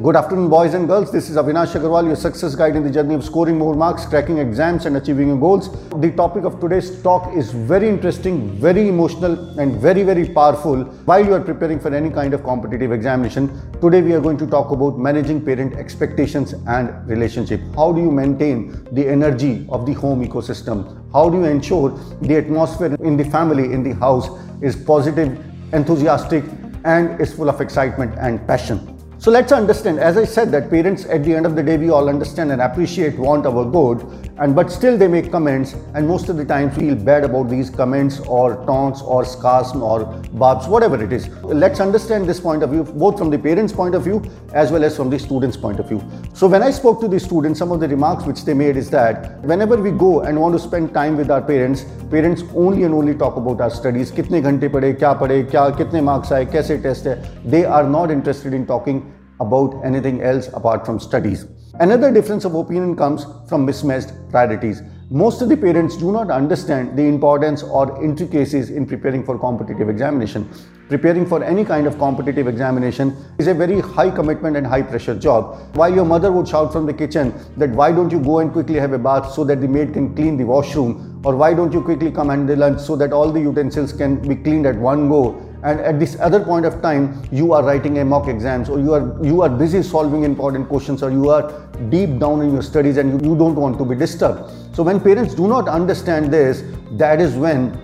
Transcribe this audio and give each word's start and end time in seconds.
Good 0.00 0.14
afternoon, 0.14 0.48
boys 0.48 0.74
and 0.74 0.86
girls. 0.86 1.10
This 1.10 1.28
is 1.28 1.34
Avinash 1.34 1.74
Agarwal, 1.74 2.06
your 2.06 2.14
success 2.14 2.54
guide 2.54 2.76
in 2.76 2.84
the 2.84 2.90
journey 2.90 3.14
of 3.14 3.24
scoring 3.24 3.58
more 3.58 3.74
marks, 3.74 4.06
cracking 4.06 4.38
exams, 4.38 4.86
and 4.86 4.96
achieving 4.96 5.26
your 5.26 5.36
goals. 5.36 5.70
The 5.90 6.12
topic 6.12 6.44
of 6.44 6.60
today's 6.60 7.02
talk 7.02 7.34
is 7.36 7.50
very 7.50 7.88
interesting, 7.88 8.56
very 8.60 8.88
emotional, 8.88 9.58
and 9.58 9.74
very, 9.80 10.04
very 10.04 10.28
powerful. 10.28 10.84
While 11.04 11.24
you 11.24 11.34
are 11.34 11.40
preparing 11.40 11.80
for 11.80 11.92
any 11.92 12.10
kind 12.10 12.32
of 12.32 12.44
competitive 12.44 12.92
examination, 12.92 13.50
today 13.80 14.00
we 14.00 14.12
are 14.12 14.20
going 14.20 14.38
to 14.38 14.46
talk 14.46 14.70
about 14.70 15.00
managing 15.00 15.44
parent 15.44 15.74
expectations 15.74 16.54
and 16.68 17.08
relationship. 17.08 17.60
How 17.74 17.90
do 17.90 18.00
you 18.00 18.12
maintain 18.12 18.86
the 18.92 19.04
energy 19.04 19.66
of 19.68 19.84
the 19.84 19.94
home 19.94 20.24
ecosystem? 20.24 21.02
How 21.12 21.28
do 21.28 21.38
you 21.38 21.46
ensure 21.46 21.90
the 22.20 22.36
atmosphere 22.36 22.94
in 23.00 23.16
the 23.16 23.24
family, 23.24 23.64
in 23.72 23.82
the 23.82 23.96
house, 23.96 24.28
is 24.62 24.76
positive, 24.76 25.44
enthusiastic, 25.72 26.44
and 26.84 27.20
is 27.20 27.34
full 27.34 27.48
of 27.48 27.60
excitement 27.60 28.14
and 28.20 28.46
passion? 28.46 28.97
So 29.28 29.32
let's 29.32 29.52
understand, 29.52 29.98
as 30.00 30.16
I 30.16 30.24
said, 30.24 30.50
that 30.52 30.70
parents 30.70 31.04
at 31.04 31.22
the 31.22 31.34
end 31.34 31.44
of 31.44 31.54
the 31.54 31.62
day, 31.62 31.76
we 31.76 31.90
all 31.90 32.08
understand 32.08 32.50
and 32.50 32.62
appreciate, 32.62 33.18
want 33.18 33.44
our 33.44 33.62
good, 33.62 34.00
and 34.38 34.56
but 34.56 34.72
still 34.72 34.96
they 34.96 35.06
make 35.06 35.30
comments, 35.30 35.74
and 35.92 36.08
most 36.08 36.30
of 36.30 36.38
the 36.38 36.46
time 36.46 36.70
feel 36.70 36.94
bad 36.94 37.24
about 37.24 37.50
these 37.50 37.68
comments 37.68 38.20
or 38.20 38.64
taunts 38.64 39.02
or 39.02 39.26
scars 39.26 39.72
or 39.72 40.06
barbs, 40.32 40.66
whatever 40.66 41.04
it 41.04 41.12
is. 41.12 41.28
Let's 41.42 41.78
understand 41.78 42.26
this 42.26 42.40
point 42.40 42.62
of 42.62 42.70
view, 42.70 42.84
both 42.84 43.18
from 43.18 43.28
the 43.28 43.38
parents' 43.38 43.70
point 43.70 43.94
of 43.94 44.02
view 44.02 44.22
as 44.54 44.72
well 44.72 44.82
as 44.82 44.96
from 44.96 45.10
the 45.10 45.18
students' 45.18 45.58
point 45.58 45.78
of 45.78 45.90
view. 45.90 46.02
So 46.32 46.46
when 46.46 46.62
I 46.62 46.70
spoke 46.70 46.98
to 47.02 47.06
the 47.06 47.20
students, 47.20 47.58
some 47.58 47.70
of 47.70 47.80
the 47.80 47.88
remarks 47.88 48.24
which 48.24 48.46
they 48.46 48.54
made 48.54 48.78
is 48.78 48.88
that 48.92 49.42
whenever 49.42 49.76
we 49.76 49.90
go 49.90 50.22
and 50.22 50.40
want 50.40 50.54
to 50.54 50.58
spend 50.58 50.94
time 50.94 51.18
with 51.18 51.30
our 51.30 51.42
parents, 51.42 51.84
parents 52.10 52.44
only 52.54 52.84
and 52.84 52.94
only 52.94 53.14
talk 53.14 53.36
about 53.36 53.60
our 53.60 53.68
studies, 53.68 54.10
kitne 54.10 54.40
ghante 54.40 54.70
pade, 54.70 54.98
kya 54.98 55.18
pade, 55.18 55.50
kya, 55.50 55.76
kitne 55.76 56.02
marks 56.02 56.28
aaye, 56.30 56.50
kaise 56.50 56.82
test 56.82 57.04
hai. 57.04 57.16
They 57.44 57.66
are 57.66 57.86
not 57.86 58.10
interested 58.10 58.54
in 58.54 58.66
talking 58.66 59.16
about 59.40 59.80
anything 59.84 60.22
else 60.22 60.48
apart 60.48 60.84
from 60.84 60.98
studies. 60.98 61.46
Another 61.80 62.12
difference 62.12 62.44
of 62.44 62.54
opinion 62.54 62.96
comes 62.96 63.24
from 63.48 63.64
mismatched 63.64 64.12
priorities. 64.30 64.82
Most 65.10 65.40
of 65.42 65.48
the 65.48 65.56
parents 65.56 65.96
do 65.96 66.12
not 66.12 66.30
understand 66.30 66.98
the 66.98 67.04
importance 67.04 67.62
or 67.62 68.04
intricacies 68.04 68.70
in 68.70 68.84
preparing 68.84 69.24
for 69.24 69.38
competitive 69.38 69.88
examination. 69.88 70.48
Preparing 70.88 71.24
for 71.24 71.42
any 71.44 71.64
kind 71.64 71.86
of 71.86 71.96
competitive 71.98 72.48
examination 72.48 73.16
is 73.38 73.46
a 73.46 73.54
very 73.54 73.80
high 73.80 74.10
commitment 74.10 74.56
and 74.56 74.66
high 74.66 74.82
pressure 74.82 75.14
job. 75.14 75.76
While 75.76 75.94
your 75.94 76.04
mother 76.04 76.32
would 76.32 76.48
shout 76.48 76.72
from 76.72 76.84
the 76.84 76.92
kitchen 76.92 77.32
that 77.56 77.70
why 77.70 77.92
don't 77.92 78.10
you 78.10 78.20
go 78.20 78.40
and 78.40 78.52
quickly 78.52 78.76
have 78.76 78.92
a 78.92 78.98
bath 78.98 79.32
so 79.32 79.44
that 79.44 79.60
the 79.60 79.68
maid 79.68 79.92
can 79.92 80.14
clean 80.14 80.36
the 80.36 80.44
washroom 80.44 81.22
or 81.24 81.36
why 81.36 81.54
don't 81.54 81.72
you 81.72 81.82
quickly 81.82 82.10
come 82.10 82.30
and 82.30 82.48
the 82.48 82.56
lunch 82.56 82.80
so 82.80 82.96
that 82.96 83.12
all 83.12 83.30
the 83.30 83.40
utensils 83.40 83.92
can 83.92 84.16
be 84.16 84.34
cleaned 84.34 84.66
at 84.66 84.76
one 84.76 85.08
go 85.08 85.47
and 85.62 85.80
at 85.80 85.98
this 85.98 86.16
other 86.20 86.40
point 86.40 86.64
of 86.64 86.80
time 86.80 87.22
you 87.32 87.52
are 87.52 87.62
writing 87.62 87.98
a 87.98 88.04
mock 88.04 88.28
exams 88.28 88.68
or 88.68 88.78
you 88.78 88.92
are 88.92 89.24
you 89.24 89.42
are 89.42 89.48
busy 89.48 89.82
solving 89.82 90.24
important 90.24 90.68
questions 90.68 91.02
or 91.02 91.10
you 91.10 91.28
are 91.30 91.50
deep 91.90 92.18
down 92.18 92.42
in 92.42 92.52
your 92.52 92.62
studies 92.62 92.96
and 92.96 93.10
you, 93.10 93.30
you 93.30 93.36
don't 93.36 93.56
want 93.56 93.78
to 93.78 93.84
be 93.84 93.94
disturbed. 93.94 94.50
So 94.74 94.82
when 94.82 95.00
parents 95.00 95.34
do 95.34 95.48
not 95.48 95.68
understand 95.68 96.32
this 96.32 96.62
that 96.92 97.20
is 97.20 97.34
when 97.34 97.76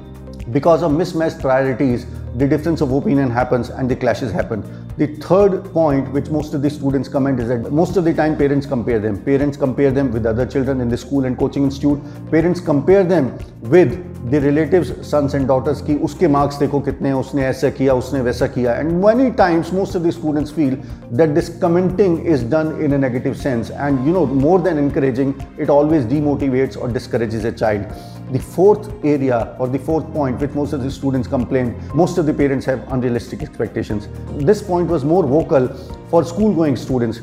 because 0.52 0.82
of 0.82 0.92
mismatched 0.92 1.40
priorities 1.40 2.06
the 2.36 2.46
difference 2.48 2.80
of 2.80 2.92
opinion 2.92 3.30
happens 3.30 3.70
and 3.70 3.88
the 3.88 3.94
clashes 3.94 4.32
happen. 4.32 4.62
The 4.96 5.06
third 5.16 5.64
point 5.72 6.10
which 6.12 6.30
most 6.30 6.52
of 6.54 6.62
the 6.62 6.70
students 6.70 7.08
comment 7.08 7.38
is 7.38 7.48
that 7.48 7.72
most 7.72 7.96
of 7.96 8.04
the 8.04 8.12
time 8.12 8.36
parents 8.36 8.66
compare 8.66 8.98
them. 8.98 9.22
Parents 9.22 9.56
compare 9.56 9.92
them 9.92 10.10
with 10.10 10.26
other 10.26 10.44
children 10.44 10.80
in 10.80 10.88
the 10.88 10.96
school 10.96 11.24
and 11.24 11.38
coaching 11.38 11.64
institute. 11.64 12.00
Parents 12.30 12.60
compare 12.60 13.04
them 13.04 13.38
with 13.60 14.13
the 14.30 14.40
relatives 14.40 14.90
sons 15.06 15.34
and 15.34 15.46
daughters 15.46 15.80
ki 15.86 15.94
uske 16.06 16.28
marks 16.34 16.56
dekho 16.60 16.78
kitne 16.84 17.10
usne 17.22 17.40
aisa 17.48 17.70
kiya 17.78 17.96
usne 18.02 18.20
waisa 18.28 18.48
kiya 18.54 18.76
and 18.80 19.00
many 19.00 19.30
times 19.40 19.72
most 19.78 19.98
of 19.98 20.02
the 20.02 20.12
students 20.18 20.50
feel 20.58 20.76
that 21.20 21.34
this 21.34 21.50
commenting 21.64 22.14
is 22.34 22.42
done 22.54 22.70
in 22.80 22.94
a 22.94 22.98
negative 22.98 23.36
sense. 23.36 23.70
And 23.70 24.06
you 24.06 24.12
know 24.12 24.26
more 24.26 24.58
than 24.58 24.78
encouraging 24.78 25.34
it 25.58 25.68
always 25.68 26.04
demotivates 26.04 26.80
or 26.80 26.88
discourages 26.88 27.44
a 27.44 27.52
child. 27.52 27.84
The 28.32 28.38
fourth 28.38 28.90
area 29.04 29.54
or 29.58 29.68
the 29.68 29.78
fourth 29.78 30.10
point 30.12 30.40
which 30.40 30.52
most 30.52 30.72
of 30.72 30.82
the 30.82 30.90
students 30.90 31.28
complain 31.28 31.74
most 31.94 32.16
of 32.16 32.24
the 32.24 32.32
parents 32.32 32.64
have 32.66 32.80
unrealistic 32.92 33.42
expectations. 33.42 34.08
This 34.50 34.62
point 34.62 34.88
was 34.88 35.04
more 35.04 35.22
vocal 35.22 35.68
for 36.14 36.22
school 36.22 36.54
going 36.54 36.76
students. 36.76 37.18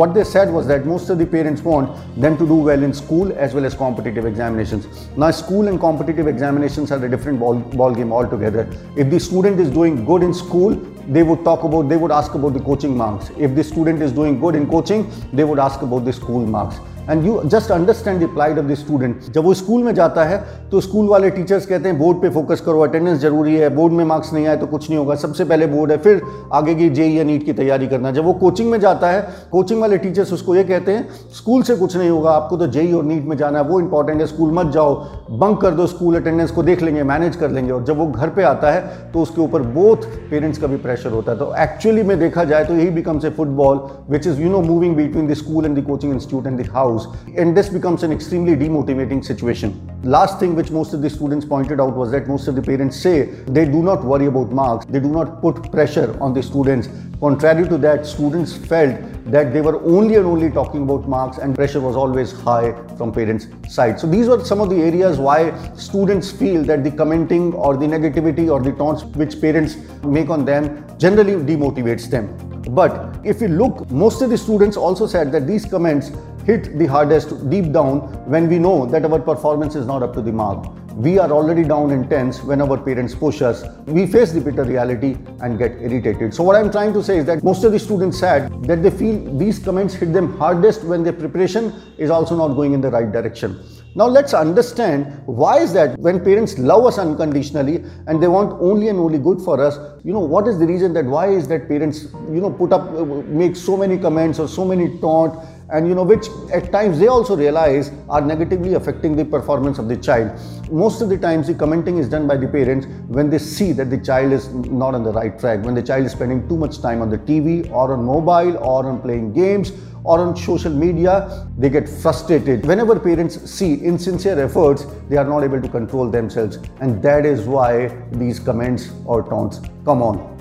What 0.00 0.14
they 0.14 0.22
said 0.22 0.52
was 0.52 0.68
that 0.68 0.86
most 0.86 1.10
of 1.10 1.18
the 1.18 1.26
parents 1.26 1.62
want 1.62 1.88
them 2.24 2.38
to 2.38 2.46
do 2.46 2.54
well 2.54 2.84
in 2.88 2.94
school 2.94 3.32
as 3.44 3.54
well 3.54 3.64
as 3.64 3.74
competitive 3.74 4.24
examinations. 4.24 4.86
Now, 5.16 5.32
school 5.32 5.66
and 5.66 5.80
competitive 5.80 6.28
examinations 6.28 6.92
are 6.92 7.04
a 7.04 7.10
different 7.10 7.40
ball, 7.40 7.58
ball 7.58 7.92
game 7.92 8.12
altogether. 8.12 8.70
If 8.96 9.10
the 9.10 9.18
student 9.18 9.58
is 9.58 9.68
doing 9.68 10.04
good 10.04 10.22
in 10.22 10.32
school, 10.32 10.76
they 11.08 11.24
would 11.24 11.42
talk 11.42 11.64
about, 11.64 11.88
they 11.88 11.96
would 11.96 12.12
ask 12.12 12.34
about 12.34 12.54
the 12.54 12.60
coaching 12.60 12.96
marks. 12.96 13.32
If 13.36 13.56
the 13.56 13.64
student 13.64 14.00
is 14.00 14.12
doing 14.12 14.38
good 14.38 14.54
in 14.54 14.70
coaching, 14.70 15.10
they 15.32 15.42
would 15.42 15.58
ask 15.58 15.82
about 15.82 16.04
the 16.04 16.12
school 16.12 16.46
marks. 16.46 16.78
And 17.10 17.24
you 17.26 17.40
just 17.46 17.70
understand 17.72 18.20
the 18.20 18.28
plight 18.28 18.58
of 18.58 18.66
the 18.66 18.74
student 18.76 19.30
जब 19.32 19.44
वो 19.44 19.54
school 19.54 19.82
में 19.82 19.94
जाता 19.94 20.24
है 20.24 20.38
तो 20.70 20.80
school 20.80 21.08
वाले 21.08 21.30
teachers 21.30 21.66
कहते 21.66 21.88
हैं, 21.88 21.98
board 21.98 22.20
पे 22.22 22.28
फोकस 22.30 22.60
करो 22.60 22.80
अटेंडेंस 22.80 23.18
ज़रूरी 23.20 23.54
है, 23.56 23.68
बोर्ड 23.74 23.92
में 23.92 24.04
मार्क्स 24.04 24.32
नहीं 24.32 24.46
आए 24.46 24.56
तो 24.56 24.66
कुछ 24.66 24.88
नहीं 24.88 24.98
होगा, 24.98 25.14
सबसे 25.16 25.44
पहले 25.44 25.66
बोर्ड 25.66 25.90
है, 25.90 25.96
फिर 25.98 26.22
आगे 26.52 26.74
की 26.74 26.88
जेई 26.90 27.12
या 27.12 27.24
नीट 27.24 27.44
की 27.44 27.52
तैयारी 27.52 27.86
करना। 27.86 28.10
जब 28.12 28.24
वो 28.24 28.32
कोचिंग 28.34 28.70
में 28.70 28.78
जाता 28.80 29.10
है 29.10 29.20
कोचिंग 29.52 29.80
वाले 29.80 29.98
टीचर्स 29.98 30.32
उसको 30.32 30.54
ये 30.56 30.64
कहते 30.64 30.92
हैं 30.92 31.08
स्कूल 31.34 31.62
से 31.62 31.76
कुछ 31.76 31.96
नहीं 31.96 32.10
होगा, 32.10 32.30
आपको 32.30 32.56
तो 32.56 32.66
जेई 32.68 32.92
और 32.92 33.04
नीट 33.04 33.24
में 33.24 33.36
जाना 33.36 33.58
है, 33.58 33.64
वो 33.64 33.80
इंपॉर्टेंट 33.80 34.20
है 34.20 34.26
स्कूल 34.26 34.52
मत 34.54 34.72
जाओ 34.72 34.94
बंक 35.38 35.60
कर 35.60 35.70
दो 35.72 35.86
स्कूल 35.86 36.16
अटेंडेंस 36.16 36.50
को, 36.50 36.62
देख 36.62 36.82
लेंगे 36.82 37.02
मैनेज 37.04 37.36
कर 37.36 37.50
लेंगे। 37.50 37.72
और 37.72 37.84
जब 37.84 37.98
वो 37.98 38.06
घर 38.06 38.28
पर 38.28 38.44
आता 38.44 38.70
है 38.72 39.10
तो 39.12 39.22
उसके 39.22 39.40
ऊपर 39.42 39.62
बोथ 39.74 40.06
पेरेंट्स 40.30 40.58
का 40.58 40.66
भी 40.66 40.76
प्रेशर 40.78 41.10
होता 41.10 41.32
है। 41.32 41.38
तो 41.38 41.52
एक्चुअली 41.62 42.02
में 42.02 42.18
देखा 42.18 42.44
जाए 42.44 42.64
तो 42.64 42.74
यही 42.74 42.90
becomes 42.90 43.24
a 43.24 43.30
football 43.30 43.86
which 44.10 44.26
is 44.26 44.42
you 44.42 44.50
know 44.50 44.60
moving 44.62 44.96
between 44.96 45.28
the 45.28 45.34
school 45.36 45.64
and 45.64 45.78
the 45.78 45.86
coaching 45.86 46.12
institute 46.12 46.46
and 46.46 46.60
the 46.60 46.68
house 46.72 46.94
and 47.36 47.56
this 47.56 47.68
becomes 47.68 48.02
an 48.02 48.12
extremely 48.12 48.56
demotivating 48.56 49.22
situation. 49.24 49.70
Last 50.02 50.40
thing 50.40 50.54
which 50.54 50.70
most 50.70 50.94
of 50.94 51.02
the 51.02 51.10
students 51.10 51.44
pointed 51.44 51.80
out 51.80 51.94
was 51.94 52.10
that 52.12 52.28
most 52.28 52.48
of 52.48 52.54
the 52.54 52.62
parents 52.62 52.96
say 52.96 53.24
they 53.56 53.66
do 53.66 53.82
not 53.82 54.04
worry 54.04 54.26
about 54.26 54.52
marks 54.52 54.86
they 54.86 55.00
do 55.00 55.08
not 55.08 55.40
put 55.42 55.70
pressure 55.70 56.16
on 56.20 56.32
the 56.32 56.42
students. 56.42 56.88
Contrary 57.20 57.68
to 57.68 57.78
that 57.78 58.06
students 58.06 58.56
felt 58.56 58.96
that 59.26 59.52
they 59.52 59.60
were 59.60 59.82
only 59.84 60.14
and 60.14 60.26
only 60.26 60.50
talking 60.50 60.82
about 60.84 61.08
marks 61.08 61.38
and 61.38 61.54
pressure 61.54 61.80
was 61.80 61.96
always 61.96 62.32
high 62.32 62.72
from 62.96 63.12
parents 63.12 63.48
side. 63.68 63.98
So 63.98 64.06
these 64.06 64.28
were 64.28 64.44
some 64.44 64.60
of 64.60 64.70
the 64.70 64.76
areas 64.76 65.18
why 65.18 65.52
students 65.74 66.30
feel 66.30 66.62
that 66.64 66.84
the 66.84 66.90
commenting 66.90 67.52
or 67.54 67.76
the 67.76 67.86
negativity 67.86 68.50
or 68.50 68.62
the 68.62 68.72
taunts 68.72 69.04
which 69.16 69.40
parents 69.40 69.76
make 70.04 70.30
on 70.30 70.44
them 70.44 70.84
generally 70.98 71.34
demotivates 71.34 72.08
them. 72.08 72.28
But 72.70 73.20
if 73.24 73.40
you 73.40 73.48
look 73.48 73.90
most 73.90 74.22
of 74.22 74.30
the 74.30 74.38
students 74.38 74.76
also 74.76 75.06
said 75.06 75.32
that 75.32 75.46
these 75.46 75.64
comments 75.64 76.10
hit 76.46 76.78
the 76.78 76.86
hardest 76.86 77.50
deep 77.50 77.72
down 77.72 78.00
when 78.32 78.48
we 78.48 78.58
know 78.58 78.86
that 78.86 79.04
our 79.04 79.18
performance 79.18 79.74
is 79.74 79.84
not 79.84 80.02
up 80.02 80.14
to 80.14 80.22
the 80.22 80.32
mark. 80.32 80.66
We 80.94 81.18
are 81.18 81.30
already 81.30 81.64
down 81.64 81.90
in 81.90 82.08
tense 82.08 82.42
when 82.42 82.62
our 82.62 82.78
parents 82.78 83.14
push 83.14 83.42
us. 83.42 83.64
We 83.86 84.06
face 84.06 84.32
the 84.32 84.40
bitter 84.40 84.64
reality 84.64 85.18
and 85.40 85.58
get 85.58 85.72
irritated. 85.72 86.32
So, 86.32 86.42
what 86.42 86.56
I'm 86.56 86.70
trying 86.70 86.94
to 86.94 87.02
say 87.02 87.18
is 87.18 87.26
that 87.26 87.44
most 87.44 87.64
of 87.64 87.72
the 87.72 87.78
students 87.78 88.18
said 88.18 88.50
that 88.62 88.82
they 88.82 88.90
feel 88.90 89.36
these 89.36 89.58
comments 89.58 89.94
hit 89.94 90.12
them 90.12 90.38
hardest 90.38 90.84
when 90.84 91.02
their 91.02 91.12
preparation 91.12 91.74
is 91.98 92.10
also 92.10 92.36
not 92.36 92.54
going 92.54 92.72
in 92.72 92.80
the 92.80 92.90
right 92.90 93.10
direction. 93.12 93.60
Now 93.96 94.06
let's 94.06 94.34
understand 94.34 95.06
why 95.24 95.60
is 95.60 95.72
that 95.72 95.98
when 95.98 96.22
parents 96.22 96.58
love 96.58 96.84
us 96.84 96.98
unconditionally 96.98 97.82
and 98.06 98.22
they 98.22 98.28
want 98.28 98.52
only 98.60 98.88
and 98.88 98.98
only 98.98 99.18
good 99.18 99.40
for 99.40 99.58
us, 99.58 99.78
you 100.04 100.12
know, 100.12 100.20
what 100.20 100.46
is 100.46 100.58
the 100.58 100.66
reason 100.66 100.92
that 100.92 101.06
why 101.06 101.28
is 101.28 101.48
that 101.48 101.66
parents, 101.66 102.04
you 102.30 102.42
know, 102.42 102.50
put 102.50 102.74
up, 102.74 102.82
uh, 102.90 103.06
make 103.42 103.56
so 103.56 103.74
many 103.74 103.96
comments 103.96 104.38
or 104.38 104.48
so 104.48 104.66
many 104.66 104.98
taunt 105.00 105.42
and 105.70 105.88
you 105.88 105.94
know 105.94 106.02
which 106.04 106.26
at 106.52 106.70
times 106.70 106.98
they 106.98 107.08
also 107.08 107.36
realize 107.36 107.90
are 108.08 108.20
negatively 108.20 108.74
affecting 108.74 109.16
the 109.16 109.24
performance 109.24 109.78
of 109.78 109.88
the 109.88 109.96
child. 109.96 110.30
Most 110.70 111.02
of 111.02 111.08
the 111.08 111.18
times 111.18 111.48
the 111.48 111.54
commenting 111.54 111.98
is 111.98 112.08
done 112.08 112.26
by 112.26 112.36
the 112.36 112.46
parents 112.46 112.86
when 113.08 113.30
they 113.30 113.38
see 113.38 113.72
that 113.72 113.90
the 113.90 113.98
child 113.98 114.32
is 114.32 114.48
not 114.52 114.94
on 114.94 115.02
the 115.02 115.12
right 115.12 115.38
track 115.38 115.64
when 115.64 115.74
the 115.74 115.82
child 115.82 116.06
is 116.06 116.12
spending 116.12 116.48
too 116.48 116.56
much 116.56 116.80
time 116.80 117.02
on 117.02 117.10
the 117.10 117.18
tv 117.18 117.70
or 117.70 117.92
on 117.92 118.04
mobile 118.04 118.56
or 118.58 118.86
on 118.86 119.00
playing 119.00 119.32
games 119.32 119.72
or 120.04 120.20
on 120.20 120.36
social 120.36 120.72
media 120.72 121.48
they 121.58 121.68
get 121.68 121.88
frustrated. 121.88 122.64
Whenever 122.64 122.98
parents 122.98 123.50
see 123.50 123.74
insincere 123.74 124.38
efforts 124.38 124.86
they 125.08 125.16
are 125.16 125.24
not 125.24 125.42
able 125.42 125.60
to 125.60 125.68
control 125.68 126.08
themselves. 126.08 126.58
And 126.80 127.02
that 127.02 127.26
is 127.26 127.42
why 127.42 127.88
these 128.12 128.38
comments 128.38 128.92
or 129.04 129.22
taunts 129.22 129.60
come 129.84 130.02
on 130.02 130.35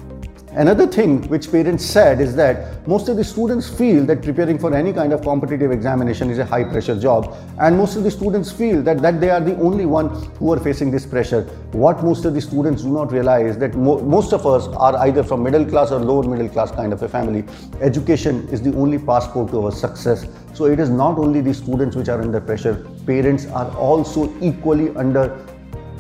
Another 0.58 0.88
thing 0.88 1.22
which 1.28 1.52
parents 1.52 1.86
said 1.86 2.22
is 2.22 2.34
that 2.38 2.88
most 2.88 3.10
of 3.10 3.18
the 3.18 3.24
students 3.26 3.68
feel 3.68 4.06
that 4.06 4.22
preparing 4.22 4.58
for 4.58 4.74
any 4.74 4.94
kind 4.94 5.12
of 5.12 5.22
competitive 5.22 5.70
examination 5.70 6.30
is 6.30 6.40
a 6.40 6.46
high 6.46 6.64
pressure 6.64 6.98
job 6.98 7.36
and 7.60 7.78
most 7.78 7.98
of 7.98 8.04
the 8.06 8.12
students 8.12 8.54
feel 8.54 8.82
that, 8.82 9.02
that 9.02 9.20
they 9.20 9.30
are 9.30 9.42
the 9.42 9.58
only 9.58 9.86
one 9.86 10.08
who 10.36 10.54
are 10.54 10.60
facing 10.60 10.92
this 10.92 11.06
pressure. 11.06 11.42
What 11.74 12.02
most 12.06 12.24
of 12.24 12.34
the 12.34 12.40
students 12.40 12.84
do 12.84 12.90
not 12.90 13.12
realize 13.12 13.58
that 13.58 13.76
mo 13.76 14.00
most 14.00 14.32
of 14.32 14.48
us 14.48 14.68
are 14.78 14.96
either 15.00 15.24
from 15.24 15.44
middle 15.44 15.66
class 15.66 15.92
or 15.92 16.00
lower 16.00 16.24
middle 16.24 16.48
class 16.48 16.72
kind 16.72 16.94
of 16.94 17.04
a 17.04 17.10
family. 17.10 17.44
Education 17.82 18.48
is 18.48 18.62
the 18.62 18.74
only 18.78 18.98
passport 18.98 19.52
to 19.52 19.66
our 19.66 19.74
success. 19.74 20.26
So 20.54 20.68
it 20.68 20.80
is 20.80 20.90
not 20.90 21.18
only 21.18 21.42
the 21.42 21.54
students 21.54 21.98
which 21.98 22.08
are 22.08 22.22
under 22.22 22.40
pressure, 22.40 22.76
parents 23.06 23.46
are 23.48 23.70
also 23.76 24.34
equally 24.40 24.96
under 24.96 25.38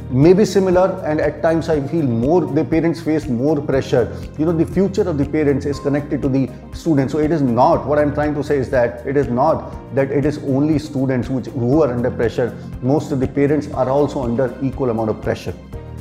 may 0.09 0.33
be 0.33 0.45
similar 0.45 1.01
and 1.05 1.19
at 1.19 1.41
times 1.41 1.67
I 1.69 1.81
feel 1.87 2.05
more 2.05 2.41
the 2.41 2.63
parents 2.63 3.01
face 3.01 3.27
more 3.27 3.59
pressure. 3.59 4.15
You 4.37 4.45
know, 4.45 4.51
the 4.51 4.65
future 4.65 5.07
of 5.09 5.17
the 5.17 5.25
parents 5.25 5.65
is 5.65 5.79
connected 5.79 6.21
to 6.21 6.29
the 6.29 6.49
students. 6.73 7.11
So 7.11 7.19
it 7.19 7.31
is 7.31 7.41
not 7.41 7.85
what 7.85 7.97
I'm 7.97 8.13
trying 8.13 8.35
to 8.35 8.43
say 8.43 8.57
is 8.57 8.69
that 8.69 9.05
it 9.05 9.17
is 9.17 9.27
not 9.27 9.73
that 9.95 10.11
it 10.11 10.25
is 10.25 10.37
only 10.39 10.79
students 10.79 11.29
which, 11.29 11.47
who 11.47 11.81
are 11.83 11.91
under 11.91 12.11
pressure. 12.11 12.55
Most 12.81 13.11
of 13.11 13.19
the 13.19 13.27
parents 13.27 13.67
are 13.71 13.89
also 13.89 14.23
under 14.23 14.57
equal 14.61 14.89
amount 14.89 15.09
of 15.09 15.21
pressure. 15.21 15.53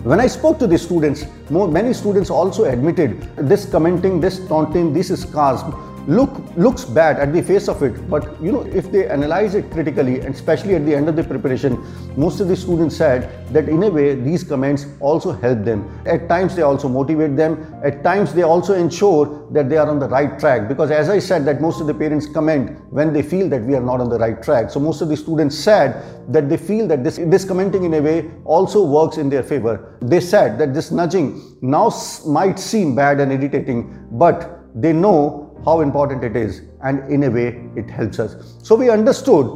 When 0.02 0.20
I 0.20 0.26
spoke 0.26 0.58
to 0.58 0.66
the 0.66 0.76
students, 0.76 1.24
more, 1.48 1.66
many 1.66 1.94
students 1.94 2.28
also 2.28 2.64
admitted 2.64 3.22
this 3.36 3.64
commenting, 3.64 4.20
this 4.20 4.46
taunting, 4.48 4.92
this 4.92 5.08
sarcasm 5.08 5.93
look 6.06 6.30
looks 6.56 6.84
bad 6.84 7.18
at 7.18 7.32
the 7.32 7.42
face 7.42 7.68
of 7.68 7.82
it 7.82 8.08
but 8.10 8.40
you 8.42 8.52
know 8.52 8.62
if 8.62 8.92
they 8.92 9.08
analyze 9.08 9.54
it 9.54 9.70
critically 9.70 10.20
and 10.20 10.34
especially 10.34 10.74
at 10.74 10.84
the 10.84 10.94
end 10.94 11.08
of 11.08 11.16
the 11.16 11.24
preparation 11.24 11.82
most 12.16 12.40
of 12.40 12.48
the 12.48 12.56
students 12.56 12.96
said 12.96 13.44
that 13.52 13.68
in 13.68 13.82
a 13.84 13.90
way 13.90 14.14
these 14.14 14.42
comments 14.44 14.86
also 15.00 15.32
help 15.32 15.64
them. 15.64 15.80
At 16.06 16.28
times 16.28 16.54
they 16.56 16.62
also 16.62 16.88
motivate 16.88 17.36
them. 17.36 17.74
At 17.84 18.02
times 18.02 18.34
they 18.34 18.42
also 18.42 18.74
ensure 18.74 19.48
that 19.52 19.68
they 19.68 19.76
are 19.76 19.88
on 19.88 19.98
the 19.98 20.08
right 20.08 20.38
track 20.38 20.68
because 20.68 20.90
as 20.90 21.08
i 21.08 21.18
said 21.18 21.44
that 21.44 21.60
most 21.60 21.80
of 21.80 21.86
the 21.86 21.94
parents 21.94 22.26
comment 22.26 22.78
when 22.90 23.12
they 23.12 23.22
feel 23.22 23.48
that 23.48 23.62
we 23.62 23.74
are 23.74 23.80
not 23.80 24.00
on 24.00 24.08
the 24.08 24.18
right 24.18 24.42
track. 24.42 24.70
So 24.70 24.80
most 24.80 25.00
of 25.00 25.08
the 25.08 25.16
students 25.16 25.56
said 25.58 26.02
that 26.32 26.48
they 26.48 26.56
feel 26.56 26.86
that 26.88 27.04
this 27.04 27.18
this 27.34 27.44
commenting 27.44 27.84
in 27.84 27.94
a 27.94 28.02
way 28.02 28.30
also 28.44 28.84
works 28.84 29.16
in 29.18 29.28
their 29.28 29.42
favor. 29.42 29.96
They 30.02 30.20
said 30.20 30.58
that 30.58 30.74
this 30.74 30.90
nudging 30.90 31.58
now 31.62 31.92
might 32.26 32.58
seem 32.58 32.94
bad 32.94 33.20
and 33.20 33.32
irritating 33.32 34.08
but 34.10 34.60
they 34.74 34.92
know 34.92 35.43
how 35.64 35.80
important 35.80 36.22
it 36.24 36.36
is 36.36 36.62
and 36.82 37.10
in 37.12 37.24
a 37.24 37.30
way 37.30 37.68
it 37.76 37.88
helps 37.88 38.18
us. 38.18 38.56
So 38.62 38.74
we 38.74 38.90
understood, 38.90 39.46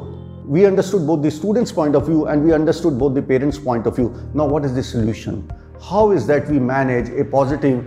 we 0.46 0.64
understood 0.64 1.06
both 1.06 1.22
the 1.22 1.30
student's 1.30 1.72
point 1.72 1.94
of 1.94 2.06
view 2.06 2.26
and 2.26 2.44
we 2.44 2.52
understood 2.52 2.98
both 2.98 3.14
the 3.14 3.22
parents' 3.22 3.58
point 3.58 3.86
of 3.86 3.96
view. 3.96 4.14
Now 4.34 4.46
what 4.46 4.64
is 4.64 4.74
the 4.74 4.82
solution? 4.82 5.50
How 5.82 6.10
is 6.10 6.26
that 6.26 6.48
we 6.48 6.58
manage 6.58 7.10
a 7.10 7.24
positive, 7.24 7.84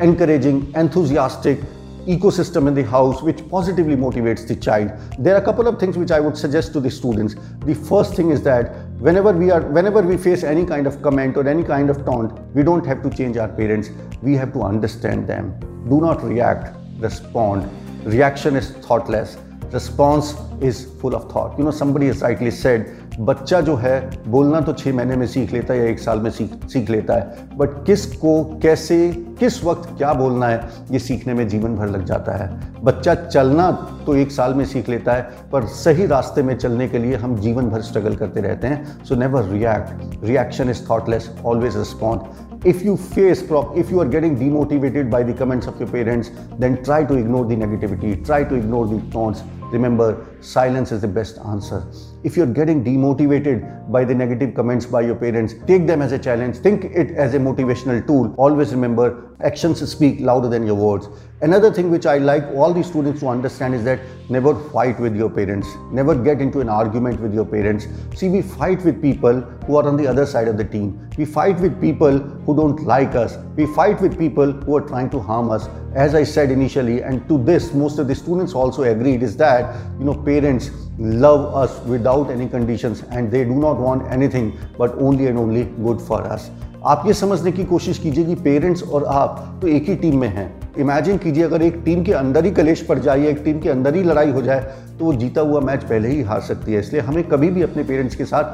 encouraging, 0.00 0.72
enthusiastic 0.74 1.60
ecosystem 2.06 2.66
in 2.66 2.74
the 2.74 2.82
house 2.82 3.22
which 3.22 3.46
positively 3.50 3.94
motivates 3.94 4.48
the 4.48 4.56
child 4.56 4.90
there 5.18 5.34
are 5.34 5.40
a 5.40 5.44
couple 5.44 5.68
of 5.68 5.78
things 5.78 5.98
which 5.98 6.10
i 6.10 6.18
would 6.18 6.36
suggest 6.36 6.72
to 6.72 6.80
the 6.80 6.90
students 6.90 7.34
the 7.66 7.74
first 7.74 8.14
thing 8.14 8.30
is 8.30 8.42
that 8.42 8.74
whenever 8.98 9.32
we 9.32 9.50
are 9.50 9.60
whenever 9.60 10.00
we 10.00 10.16
face 10.16 10.42
any 10.42 10.64
kind 10.64 10.86
of 10.86 11.02
comment 11.02 11.36
or 11.36 11.46
any 11.46 11.62
kind 11.62 11.90
of 11.90 12.02
taunt 12.06 12.32
we 12.54 12.62
don't 12.62 12.86
have 12.86 13.02
to 13.02 13.10
change 13.10 13.36
our 13.36 13.48
parents 13.48 13.90
we 14.22 14.34
have 14.34 14.50
to 14.50 14.62
understand 14.62 15.26
them 15.26 15.54
do 15.90 16.00
not 16.00 16.24
react 16.24 16.79
respond. 17.00 17.68
Reaction 18.04 18.56
is 18.56 18.70
thoughtless. 18.70 19.36
Response 19.72 20.34
is 20.60 20.90
full 21.00 21.14
of 21.14 21.30
thought. 21.30 21.56
You 21.58 21.64
know, 21.64 21.70
somebody 21.72 22.06
has 22.06 22.22
rightly 22.22 22.50
said, 22.52 22.96
बच्चा 23.18 23.60
जो 23.60 23.74
है 23.76 24.00
बोलना 24.30 24.60
तो 24.60 24.72
छः 24.72 24.92
महीने 24.94 25.16
में 25.16 25.26
सीख 25.26 25.52
लेता 25.52 25.74
है 25.74 25.80
या 25.80 25.86
एक 25.86 25.98
साल 26.00 26.18
में 26.20 26.30
सीख 26.30 26.50
सीख 26.72 26.90
लेता 26.90 27.14
है 27.14 27.56
बट 27.56 27.84
किस 27.86 28.04
को 28.16 28.32
कैसे 28.62 28.96
किस 29.40 29.62
वक्त 29.64 29.88
क्या 29.96 30.12
बोलना 30.14 30.46
है 30.46 30.86
ये 30.92 30.98
सीखने 30.98 31.34
में 31.34 31.46
जीवन 31.48 31.76
भर 31.76 31.88
लग 31.88 32.04
जाता 32.06 32.36
है 32.36 32.48
बच्चा 32.84 33.14
चलना 33.14 33.70
तो 34.06 34.16
एक 34.16 34.30
साल 34.32 34.54
में 34.54 34.64
सीख 34.64 34.88
लेता 34.88 35.14
है 35.14 35.48
पर 35.52 35.66
सही 35.76 36.06
रास्ते 36.06 36.42
में 36.42 36.56
चलने 36.56 36.88
के 36.88 36.98
लिए 36.98 37.16
हम 37.16 37.36
जीवन 37.40 37.68
भर 37.70 37.82
स्ट्रगल 37.82 38.16
करते 38.16 38.40
रहते 38.40 38.66
हैं 38.66 39.04
so 39.04 39.16
never 39.16 39.44
react 39.48 40.24
reaction 40.24 40.70
is 40.70 40.84
thoughtless 40.90 41.30
always 41.44 41.76
respond 41.76 42.49
if 42.64 42.82
you 42.82 42.96
face 42.96 43.40
if 43.74 43.90
you 43.90 44.00
are 44.00 44.08
getting 44.08 44.36
demotivated 44.36 45.10
by 45.10 45.22
the 45.22 45.32
comments 45.32 45.66
of 45.66 45.78
your 45.80 45.88
parents 45.88 46.30
then 46.58 46.82
try 46.84 47.02
to 47.02 47.14
ignore 47.14 47.46
the 47.46 47.54
negativity 47.54 48.22
try 48.24 48.44
to 48.44 48.54
ignore 48.54 48.86
the 48.86 49.00
taunts 49.10 49.42
remember 49.72 50.26
silence 50.40 50.92
is 50.92 51.00
the 51.00 51.08
best 51.08 51.38
answer 51.46 51.84
if 52.24 52.36
you're 52.36 52.46
getting 52.46 52.84
demotivated 52.84 53.90
by 53.90 54.04
the 54.04 54.14
negative 54.14 54.54
comments 54.54 54.86
by 54.86 55.00
your 55.00 55.14
parents 55.14 55.54
take 55.66 55.86
them 55.86 56.02
as 56.02 56.12
a 56.12 56.18
challenge 56.18 56.56
think 56.56 56.84
it 56.84 57.10
as 57.12 57.34
a 57.34 57.38
motivational 57.38 58.04
tool 58.06 58.34
always 58.36 58.72
remember 58.72 59.36
actions 59.42 59.86
speak 59.90 60.20
louder 60.20 60.48
than 60.48 60.66
your 60.66 60.74
words 60.74 61.08
Another 61.42 61.72
thing 61.72 61.90
which 61.90 62.04
I 62.04 62.18
like 62.18 62.44
all 62.54 62.74
the 62.74 62.84
students 62.84 63.20
to 63.20 63.28
understand 63.28 63.74
is 63.74 63.82
that 63.84 63.98
never 64.28 64.54
fight 64.68 65.00
with 65.00 65.16
your 65.16 65.30
parents. 65.30 65.66
Never 65.90 66.14
get 66.14 66.38
into 66.38 66.60
an 66.60 66.68
argument 66.68 67.18
with 67.18 67.32
your 67.32 67.46
parents. 67.46 67.86
See, 68.14 68.28
we 68.28 68.42
fight 68.42 68.84
with 68.84 69.00
people 69.00 69.40
who 69.40 69.76
are 69.76 69.88
on 69.88 69.96
the 69.96 70.06
other 70.06 70.26
side 70.26 70.48
of 70.48 70.58
the 70.58 70.64
team. 70.64 71.08
We 71.16 71.24
fight 71.24 71.58
with 71.58 71.80
people 71.80 72.18
who 72.18 72.54
don't 72.54 72.84
like 72.84 73.14
us. 73.14 73.38
We 73.56 73.64
fight 73.74 74.02
with 74.02 74.18
people 74.18 74.52
who 74.52 74.76
are 74.76 74.82
trying 74.82 75.08
to 75.10 75.18
harm 75.18 75.50
us. 75.50 75.66
As 75.94 76.14
I 76.14 76.24
said 76.24 76.50
initially, 76.50 77.02
and 77.02 77.26
to 77.28 77.42
this, 77.42 77.72
most 77.72 77.98
of 77.98 78.06
the 78.06 78.14
students 78.14 78.52
also 78.52 78.82
agreed, 78.82 79.22
is 79.22 79.34
that 79.38 79.74
you 79.98 80.04
know 80.04 80.14
parents 80.30 80.70
love 81.00 81.44
us 81.56 81.82
without 81.86 82.30
any 82.30 82.48
condition 82.48 82.96
and 83.12 83.30
they 83.30 83.44
do 83.44 83.60
not 83.60 83.78
want 83.78 84.12
anything 84.28 84.50
but 84.80 85.02
only 85.02 85.24
and 85.24 85.38
only 85.38 85.62
good 85.80 85.98
for 85.98 86.38
आप 86.86 87.02
ये 87.06 87.14
समझने 87.14 87.50
की 87.52 87.64
कोशिश 87.64 87.98
कीजिए 87.98 88.24
कि 88.24 88.34
parents 88.44 88.82
और 88.82 89.04
आप 89.14 89.58
तो 89.62 89.68
एक 89.68 89.88
ही 89.88 89.94
टीम 89.96 90.18
में 90.20 90.28
हैं। 90.28 90.46
इमेजिन 90.78 91.16
कीजिए 91.18 91.44
अगर 91.44 91.62
एक 91.62 91.80
टीम 91.84 92.04
के 92.04 92.12
अंदर 92.12 92.44
ही 92.44 92.50
कलेश 92.50 92.82
पड़ 92.82 92.98
जाए, 92.98 93.26
एक 93.28 93.42
टीम 93.44 93.58
के 93.60 93.68
अंदर 93.70 93.94
ही 93.94 94.02
लड़ाई 94.02 94.30
हो 94.30 94.42
जाए 94.42 94.60
तो 94.98 95.04
वो 95.04 95.12
जीता 95.14 95.40
हुआ 95.40 95.60
मैच 95.62 95.84
पहले 95.84 96.08
ही 96.08 96.22
हार 96.22 96.40
सकती 96.42 96.72
है। 96.72 96.80
इसलिए 96.80 97.02
हमें 97.02 97.22
कभी 97.24 97.48
भी 97.48 97.62
अपने 97.62 97.84
पेरेंट्स 97.84 98.16
के 98.16 98.24
साथ 98.24 98.44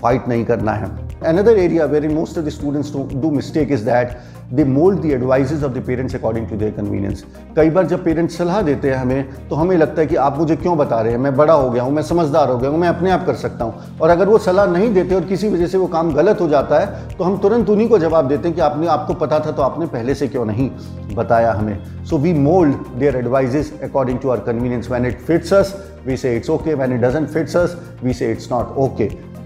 फाइट 0.00 0.28
नहीं 0.28 0.44
करना 0.44 0.72
है। 0.72 0.90
Another 1.26 1.58
area 1.58 1.84
very 1.86 2.08
most 2.08 2.38
of 2.38 2.44
the 2.46 2.48
students 2.50 2.92
do 3.14 3.30
mistake 3.30 3.72
is 3.72 3.84
that 3.84 4.18
they 4.54 4.64
mould 4.66 5.00
the 5.00 5.10
advices 5.14 5.62
of 5.64 5.72
the 5.72 5.82
parents 5.86 6.14
according 6.14 6.46
to 6.48 6.56
their 6.56 6.76
convenience 6.76 7.24
कई 7.56 7.70
बार 7.70 7.86
जब 7.86 8.04
पेरेंट्स 8.04 8.36
सलाह 8.38 8.60
देते 8.62 8.90
हैं 8.90 8.96
हमें 8.96 9.48
तो 9.48 9.56
हमें 9.56 9.76
लगता 9.76 10.00
है 10.00 10.06
कि 10.06 10.16
आप 10.16 10.38
मुझे 10.38 10.56
क्यों 10.56 10.76
बता 10.78 11.00
रहे 11.00 11.12
हैं? 11.12 11.18
मैं 11.18 11.34
बड़ा 11.36 11.54
हो 11.54 11.70
गया 11.70 11.82
हूँ, 11.82 11.92
मैं 11.92 12.02
समझदार 12.02 12.50
हो 12.50 12.58
गया 12.58 12.70
हूँ, 12.70 12.78
मैं 12.78 12.88
अपने 12.88 13.10
आप 13.10 13.26
कर 13.26 13.34
सकता 13.34 13.64
हूँ। 13.64 13.98
और 14.00 14.10
अगर 14.10 14.28
वो 14.28 14.38
सलाह 14.38 14.66
नहीं 14.66 14.92
देते 14.94 15.14
और 15.14 15.24
किसी 15.24 15.48
वजह 15.48 15.66
से 15.66 15.78
वो 15.78 15.86
काम 15.86 16.12
गलत 16.14 16.40
हो 16.40 16.48
जाता 16.48 16.78
है 16.80 17.16
तो 17.16 17.24
हम 17.24 17.36
तुरंत 17.38 17.70
उन्हीं 17.70 17.88
को 17.88 17.98
जवाब 17.98 18.28
देते 18.28 18.48
हैं 18.48 18.54
कि 18.54 18.60
आपने, 18.60 18.86
आपको 18.86 19.14
पता 19.14 19.40
था 19.40 19.52
तो 19.52 19.62
आपने 19.62 19.86
पहले 19.86 20.14
से 20.14 20.28
क्यों 20.28 20.44
नहीं 20.44 20.70
बताया 21.14 21.52
हमें। 21.52 22.04
So 22.04 22.18
we 22.18 22.32
mould 22.32 22.74
their 22.98 23.16
advices 23.16 23.72
according 23.82 24.18
to 24.18 24.28
our 24.30 24.40
convenience 24.46 24.90
when 24.90 25.06
it 25.06 25.20
fits 25.20 25.52
us 25.54 25.76
we 26.06 26.16
say 26.16 26.30
it's 26.36 26.48
okay. 26.48 26.74
When 26.74 26.92
it 26.92 27.00
doesn't 27.00 27.28
fits 27.32 27.54
us, 27.54 27.72
we 28.02 28.12
say 28.12 28.30
it's 28.34 28.46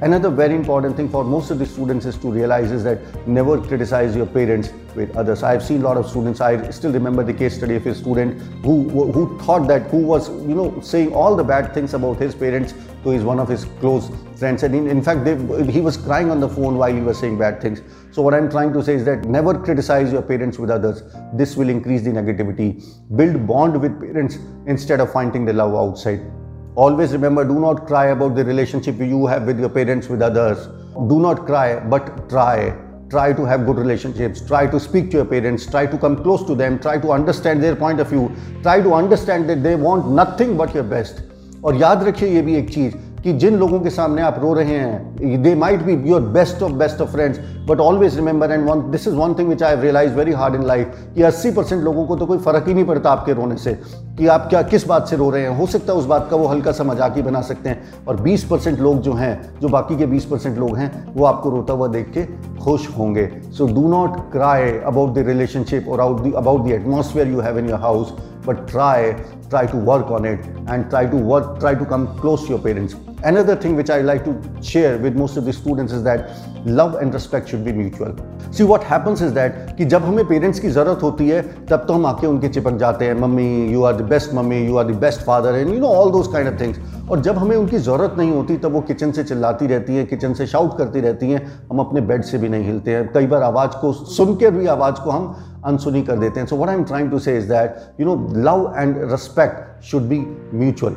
Another 0.03 0.31
very 0.31 0.57
important 0.57 0.97
thing 0.97 1.09
for 1.09 1.23
most 1.23 1.53
of 1.53 1.61
the 1.61 1.67
students 1.67 2.07
is 2.07 2.17
to 2.19 2.29
realize 2.29 2.73
is 2.73 2.83
that 2.83 2.99
never 3.25 3.61
criticize 3.61 4.17
your 4.17 4.27
parents 4.27 4.73
with 4.97 5.17
others. 5.17 5.45
I've 5.45 5.63
seen 5.63 5.81
a 5.83 5.85
lot 5.85 5.97
of 5.97 6.11
students. 6.11 6.41
I 6.41 6.71
still 6.73 6.91
remember 6.91 7.23
the 7.23 7.33
case 7.33 7.57
study 7.57 7.77
of 7.77 7.87
a 7.87 7.95
student 7.95 8.43
who 8.65 8.89
who 8.89 9.39
thought 9.39 9.69
that 9.69 9.83
who 9.93 9.99
was 9.99 10.29
you 10.49 10.57
know 10.57 10.81
saying 10.81 11.15
all 11.15 11.37
the 11.37 11.45
bad 11.45 11.73
things 11.73 11.95
about 11.95 12.19
his 12.19 12.35
parents 12.35 12.75
to 13.05 13.11
his 13.11 13.23
one 13.23 13.39
of 13.39 13.49
his 13.49 13.65
close 13.79 14.11
friends, 14.35 14.65
and 14.65 14.75
in, 14.75 14.89
in 14.89 15.05
fact 15.05 15.25
they, 15.25 15.37
he 15.71 15.81
was 15.81 15.97
crying 15.97 16.33
on 16.33 16.41
the 16.41 16.49
phone 16.49 16.79
while 16.79 16.93
he 16.93 17.01
was 17.13 17.21
saying 17.21 17.39
bad 17.39 17.63
things. 17.63 17.81
So 18.11 18.23
what 18.23 18.35
I'm 18.35 18.51
trying 18.51 18.73
to 18.73 18.83
say 18.83 18.95
is 18.97 19.05
that 19.05 19.25
never 19.25 19.57
criticize 19.57 20.11
your 20.11 20.23
parents 20.23 20.59
with 20.59 20.71
others. 20.71 21.05
This 21.33 21.57
will 21.57 21.69
increase 21.69 22.03
the 22.03 22.11
negativity. 22.11 22.85
Build 23.15 23.47
bond 23.47 23.81
with 23.81 24.01
parents 24.01 24.39
instead 24.67 24.99
of 24.99 25.13
finding 25.13 25.45
the 25.45 25.53
love 25.53 25.77
outside. 25.77 26.42
Always 26.76 27.12
remember, 27.12 27.44
do 27.44 27.60
not 27.60 27.88
cry 27.88 28.08
about 28.08 28.36
the 28.36 28.44
relationship 28.46 29.00
you 29.00 29.26
have 29.28 29.48
with 29.48 29.60
your 29.60 29.70
parents, 29.70 30.08
with 30.08 30.22
others. 30.22 30.68
Do 31.08 31.20
not 31.20 31.46
cry, 31.46 31.80
but 31.80 32.30
try. 32.30 32.76
Try 33.10 33.34
to 33.34 33.46
have 33.46 33.66
good 33.66 33.78
relationships. 33.78 34.42
Try 34.42 34.68
to 34.68 34.80
speak 34.80 35.10
to 35.12 35.18
your 35.18 35.26
parents. 35.26 35.66
Try 35.66 35.86
to 35.88 35.98
come 35.98 36.22
close 36.22 36.44
to 36.46 36.56
them. 36.56 36.78
Try 36.78 36.98
to 37.00 37.12
understand 37.12 37.64
their 37.64 37.76
point 37.76 38.00
of 38.00 38.10
view. 38.10 38.32
Try 38.62 38.82
to 38.82 38.94
understand 38.94 39.50
that 39.50 39.64
they 39.64 39.76
want 39.76 40.10
nothing 40.10 40.58
but 40.58 40.76
your 40.76 40.84
best. 40.84 41.22
और 41.66 41.76
याद 41.76 42.04
रखिए 42.04 42.30
ये 42.30 42.42
भी 42.42 42.56
एक 42.56 42.70
चीज़ 42.74 42.96
कि 43.25 43.33
जिन 43.33 43.57
लोगों 43.57 43.79
के 43.81 43.91
सामने 43.91 44.23
आप 44.23 44.39
रो 44.43 44.53
रहे 44.55 44.77
हैं 44.77 45.43
they 45.43 45.55
might 45.55 45.83
be 45.83 45.93
your 46.11 46.21
best 46.37 46.63
of 46.63 46.73
best 46.73 47.01
of 47.01 47.11
friends 47.11 47.39
but 47.69 47.81
always 47.81 48.17
remember 48.17 48.53
and 48.53 48.69
one 48.69 48.81
this 48.91 49.07
is 49.09 49.15
one 49.15 49.35
thing 49.39 49.49
which 49.49 49.63
I 49.63 49.77
realize 49.81 50.15
very 50.15 50.33
hard 50.33 50.55
in 50.55 50.65
life 50.67 50.97
कि 51.15 51.23
80 51.23 51.55
परसेंट 51.57 51.83
लोगों 51.83 52.07
को 52.07 52.17
तो 52.17 52.27
कोई 52.27 52.39
फ़र्क 52.39 52.69
ही 52.69 52.75
नहीं 52.75 52.85
पड़ता 52.85 53.11
आपके 53.11 53.33
रोने 53.33 53.57
से, 53.57 53.73
कि 54.19 54.27
आप 54.27 54.47
क्या, 54.49 54.63
किस 54.63 54.87
बात 54.87 55.09
से 55.09 55.17
रो 55.17 55.29
रहे 55.31 55.43
हैं। 55.43 55.57
हो 55.59 55.67
सकता 55.67 55.93
है 55.93 55.99
उस 55.99 56.07
बात 56.07 56.27
का 56.31 56.37
वो 56.37 56.47
हल्का 56.47 56.73
सा 56.73 56.85
मज़ाक 56.85 57.17
ही 57.17 57.23
बना 57.23 57.41
सकते 57.43 57.69
हैं, 57.69 57.83
और 58.09 58.21
20 58.23 58.45
परसेंट 58.45 58.81
लोग 58.81 59.01
जो 59.03 59.13
हैं, 59.13 59.61
जो 59.61 59.69
बाकी 59.69 59.97
के 59.97 60.07
20 60.07 60.25
परसेंट 60.25 60.59
लोग 60.59 60.77
हैं, 60.77 60.91
वो 61.15 61.25
आपको 61.25 61.51
रोता 61.51 61.73
हुआ 61.73 61.89
देख 61.89 62.11
के 62.17 62.25
खुश 62.65 62.89
होंगे। 62.99 63.29
So 63.59 63.67
do 63.75 63.89
not 63.89 64.17
cry 64.33 64.71
about 64.87 65.15
the 65.15 65.27
relationship 65.29 65.89
और 65.89 66.01
about 66.01 66.65
the 66.65 66.71
atmosphere 66.73 67.29
you 67.29 67.41
have 67.41 67.59
in 67.59 67.71
your 67.71 67.81
house 67.81 68.13
but 68.47 68.67
try 68.71 69.13
try 69.13 69.67
to 69.67 69.79
work 69.85 70.11
on 70.13 70.27
it 70.27 70.47
and 70.71 70.89
try 70.91 71.07
to 71.07 71.19
work 71.33 71.57
try 71.61 71.75
to 71.75 71.85
come 71.85 72.07
close 72.21 72.51
your 72.51 72.63
parents. 72.63 73.12
Another 73.25 73.55
thing 73.57 73.77
which 73.77 73.91
i 73.91 74.01
like 74.01 74.25
to 74.25 74.33
share 74.63 74.99
with 74.99 75.17
most 75.17 75.37
of 75.37 75.45
the 75.45 75.53
students 75.53 75.93
is 75.93 76.03
that 76.05 76.31
love 76.67 76.95
and 76.97 77.15
respect 77.15 77.49
should 77.49 77.65
be 77.65 77.73
mutual. 77.73 78.15
See, 78.51 78.65
what 78.65 78.85
happens 78.85 79.23
is 79.27 79.33
that 79.35 79.77
कि 79.77 79.85
जब 79.85 80.05
हमें 80.05 80.25
parents 80.29 80.61
की 80.61 80.69
ज़रूरत 80.71 81.03
होती 81.03 81.29
है, 81.29 81.43
तब 81.67 81.85
तो 81.89 81.95
हम 81.95 82.07
आके 82.07 82.27
उनके 82.27 82.49
चिपक 82.49 82.77
जाते 82.79 83.05
हैं, 83.05 83.15
mummy 83.21 83.73
you 83.73 83.83
are 83.83 83.97
the 83.97 84.03
best 84.11 84.35
mummy 84.35 84.59
you 84.67 84.77
are 84.77 84.85
the 84.85 84.97
best 85.01 85.21
father 85.27 85.55
and 85.55 85.73
you 85.75 85.79
know 85.81 85.87
all 85.87 86.11
those 86.13 86.27
kind 86.33 86.49
of 86.49 86.61
things 86.61 87.09
और 87.11 87.21
जब 87.21 87.39
हमें 87.39 87.57
उनकी 87.57 87.79
ज़रूरत 87.79 88.15
नहीं 88.19 88.31
होती, 88.33 88.57
तब 88.57 88.73
वो 88.73 88.81
किचन 88.81 89.13
से 89.13 89.25
चिल्लाती 89.25 89.67
रहती 89.67 89.97
हैं 89.97 90.07
किचन 90.07 90.35
से 90.35 90.47
शाउट 90.47 90.77
करती 90.79 91.01
रहती 91.01 91.31
हैं, 91.31 91.47
हम 91.71 91.79
अपने 91.79 92.01
बेड 92.01 92.23
से 92.25 92.39
भी 92.39 92.49
नहीं 92.49 92.65
हिलते 92.65 92.95
हैं। 92.95 93.09
कई 93.15 93.27
बार 93.27 93.43
आवाज़ 93.43 93.81
को, 93.81 93.93
सुनकर 93.93 94.51
भी 94.51 94.67
आवाज़ 94.77 95.03
को 95.05 95.11
हम 95.11 95.35
अनसुनी 95.67 96.03
कर 96.03 96.19
देते 96.19 96.41
हैं। 96.41 96.47
So 96.47 96.57
what 96.57 96.69
I 96.69 96.77
am 96.77 96.85
trying 96.85 97.11
to 97.11 97.19
say 97.19 97.37
is 97.39 97.49
that 97.49 98.01
you 98.01 98.07
know 98.07 98.17
love 98.43 98.73
and 98.77 98.97
respect 99.11 99.85
should 99.91 100.03
be 100.09 100.25
mutual 100.55 100.97